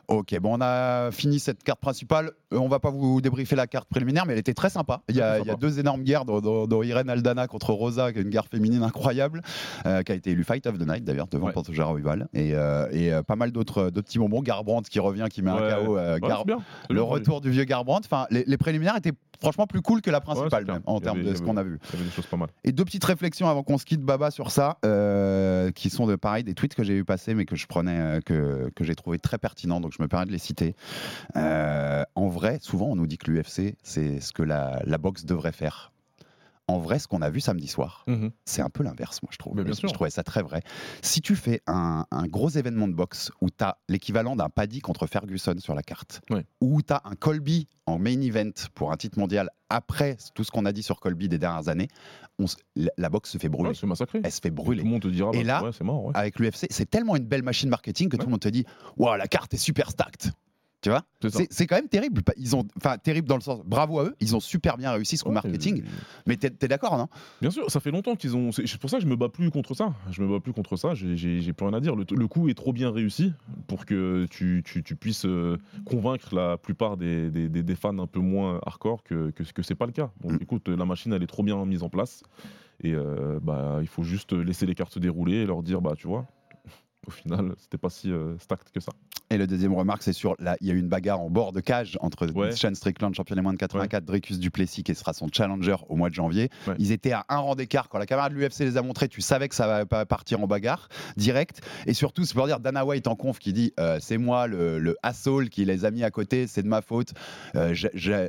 [0.10, 2.32] Ok, bon, on a fini cette carte principale.
[2.54, 5.02] Euh, on va pas vous débriefer la carte préliminaire, mais elle était très sympa.
[5.10, 5.60] Il y a, Très il y a sympa.
[5.68, 9.42] deux énormes guerres dans- dans Irene Aldana contre Rosa, qui est une guerre féminine incroyable,
[9.86, 11.52] euh, qui a été élue Fight of the Night d'ailleurs, devant Ouais.
[11.52, 12.30] Pantoja Rival.
[12.34, 14.42] Et, euh, et euh, pas mal d'autres d'autres petits bonbons.
[14.42, 15.58] Garbrandt qui revient, qui met un.
[15.84, 15.98] KO.
[15.98, 16.60] euh, Ouais, Gar- c'est bien.
[16.88, 18.06] C'est le bien, retour du vieux Garbrandt.
[18.10, 21.34] Enfin, les, les préliminaires étaient franchement plus cool que la principale, même, en termes de
[21.34, 21.80] ce qu'on a vu.
[21.90, 22.50] Il y avait des choses pas mal.
[22.64, 26.16] Et deux petites réflexions avant qu'on se quitte, Baba, sur ça, euh, qui sont de
[26.16, 28.96] pareil des tweets que j'ai vu passer, mais que je prenais, euh, que, que j'ai
[28.96, 30.76] trouvé très pertinents, donc je me permets de les citer.
[31.36, 35.26] Euh, en vrai, souvent on nous dit que l'UFC, c'est ce que la, la boxe
[35.26, 35.92] devrait faire.
[36.70, 38.32] En vrai, ce qu'on a vu samedi soir, Mhm.
[38.44, 39.56] c'est un peu l'inverse, moi je trouve.
[39.64, 39.88] Bien sûr.
[39.88, 40.62] Je trouvais ça très vrai.
[41.02, 44.82] Si tu fais un, un gros événement de boxe où tu as l'équivalent d'un Paddy
[44.82, 46.46] contre Ferguson sur la carte, Ouais.
[46.60, 50.52] où tu as un Colby en main event pour un titre mondial après tout ce
[50.52, 51.88] qu'on a dit sur Colby des dernières années,
[52.38, 52.46] on
[52.76, 53.70] la, boxe se fait brûler.
[53.70, 53.96] Ouais.
[54.24, 54.84] Elle se fait Tout brûler.
[54.84, 56.04] le monde te dira, Et bah, là, ouais, c'est mort.
[56.06, 56.12] ouais.
[56.16, 58.66] Avec l'UFC, c'est tellement une belle machine marketing que tout le monde te dit
[58.98, 60.32] Waouh, la carte est super stacked.
[60.80, 61.02] Tu vois?
[61.50, 62.22] C'est quand même terrible.
[62.38, 65.18] Ils ont, enfin, terrible dans le sens, bravo à eux, ils ont super bien réussi
[65.18, 65.82] ce coup Ouais, marketing.
[65.82, 65.86] euh,
[66.28, 67.08] Mais t'es es, d'accord, non?
[67.42, 68.52] Bien sûr, ça fait longtemps qu'ils ont.
[68.52, 69.94] C'est pour ça que je me bats plus contre ça.
[70.12, 70.94] Je me bats plus contre ça.
[70.94, 71.16] J'ai-
[71.54, 71.96] plus rien à dire.
[71.96, 73.34] Le, le coup est trop bien réussi
[73.66, 77.98] pour que tu, tu- tu puisses euh, convaincre la plupart des, des- des- des fans
[77.98, 80.12] un peu moins hardcore que, que, que c'est pas le cas.
[80.22, 80.40] Donc Mm.
[80.42, 82.22] écoute, la machine elle est trop bien mise en place
[82.84, 86.06] et euh, bah il faut juste laisser les cartes dérouler et leur dire bah tu
[86.08, 86.28] vois.
[87.08, 88.92] Au final, c'était pas si euh, stacked que ça.
[89.30, 91.52] Et le deuxième remarque, c'est sur là, il y a eu une bagarre en bord
[91.52, 92.52] de cage entre Ouais.
[92.52, 96.10] Sean Strickland, champion des moins de 84, Dricus Duplessis, qui sera son challenger au mois
[96.10, 96.50] de janvier.
[96.68, 96.76] Ouais.
[96.80, 97.90] Ils étaient à un rang d'écart.
[97.90, 100.42] Quand la caméra de l'UFC les a montrés, tu savais que ça va pas partir
[100.42, 101.62] en bagarre direct.
[101.86, 104.80] Et surtout, c'est pour dire Dana White en conf qui dit euh, c'est moi le,
[104.80, 107.14] le asshole qui les a mis à côté, c'est de ma faute.
[107.56, 107.74] Euh,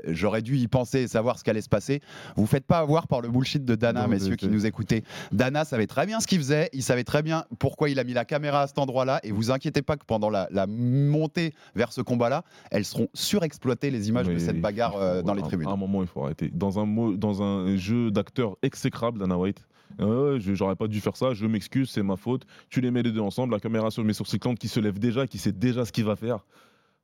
[0.07, 2.01] J'aurais dû y penser et savoir ce qu'allait se passer.
[2.37, 5.05] Vous faites pas avoir par le bullshit de Dana, Non, messieurs qui nous écoutez.
[5.33, 8.13] Dana savait très bien ce qu'il faisait, il savait très bien pourquoi il a mis
[8.15, 9.21] la caméra à cet endroit-là.
[9.23, 13.91] Et vous inquiétez pas que pendant la, la montée vers ce combat-là, elles seront surexploitées
[13.91, 15.69] les images de cette bagarre faut- euh, dans les tribunes.
[15.69, 16.51] À un moment, il faut arrêter.
[16.53, 16.87] Dans un,
[17.17, 19.67] dans un jeu d'acteur exécrable, Dana White,
[20.01, 22.45] euh, j'aurais pas dû faire ça, je m'excuse, c'est ma faute.
[22.71, 24.99] Tu les mets les deux ensemble, la caméra se met sur Strickland qui se lève
[24.99, 26.45] déjà, qui sait déjà ce qu'il va faire.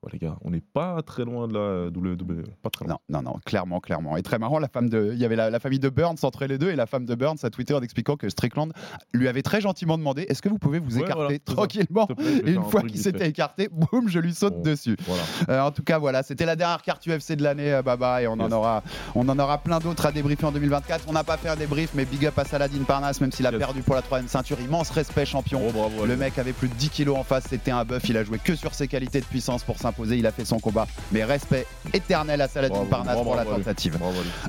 [0.05, 2.45] Ouais, les gars, on n'est pas très loin de la WWE.
[2.63, 2.99] Pas très loin.
[3.09, 4.17] Non, non, non, clairement, clairement.
[4.17, 6.45] Et très marrant, la femme de, il y avait la, la famille de Burns entre
[6.47, 8.73] les deux, et la femme de Burns a tweeté en expliquant que Strickland
[9.13, 12.07] lui avait très gentiment demandé est-ce que vous pouvez vous Ouais, écarter voilà, tranquillement?
[12.07, 14.63] Plaît, Et une un fois qu'il s'était écarté, boum, je lui saute Bon.
[14.63, 14.97] dessus.
[15.07, 15.23] Voilà.
[15.49, 18.27] Euh, en tout cas, voilà, c'était la dernière carte UFC de l'année, euh, Baba, et
[18.27, 18.83] on en aura,
[19.15, 21.07] on en aura plein d'autres à débriefer en 2024.
[21.09, 23.51] On n'a pas fait un débrief, mais big up à Saladin Parnasse, même s'il a
[23.51, 23.59] Yes.
[23.59, 24.59] perdu pour la troisième ceinture.
[24.61, 25.63] Immense respect, champion.
[25.67, 28.09] Oh, bravo, Le mec avait plus de 10 kilos en face, c'était un bœuf.
[28.09, 29.94] Il a joué que sur ses qualités de puissance pour s'imposer.
[30.11, 30.87] Il a fait son combat.
[31.13, 33.99] Mais respect éternel à Saladin Bravo, Parnasse bravo, pour la bravo, tentative.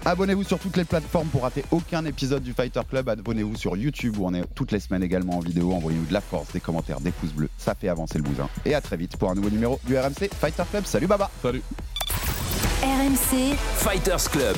[0.06, 3.10] Abonnez-vous sur toutes les plateformes pour rater aucun épisode du Fighter Club.
[3.10, 5.74] Abonnez-vous sur YouTube où on est toutes les semaines également en vidéo.
[5.74, 7.50] Envoyez-nous de la force, des commentaires, des pouces bleus.
[7.58, 8.50] Ça fait avancer le bousin.
[8.66, 10.86] Et à très vite pour un nouveau numéro du RMC Fighter Club.
[10.86, 11.62] Salut Baba Salut.
[12.84, 14.58] RMC, Fighters Club.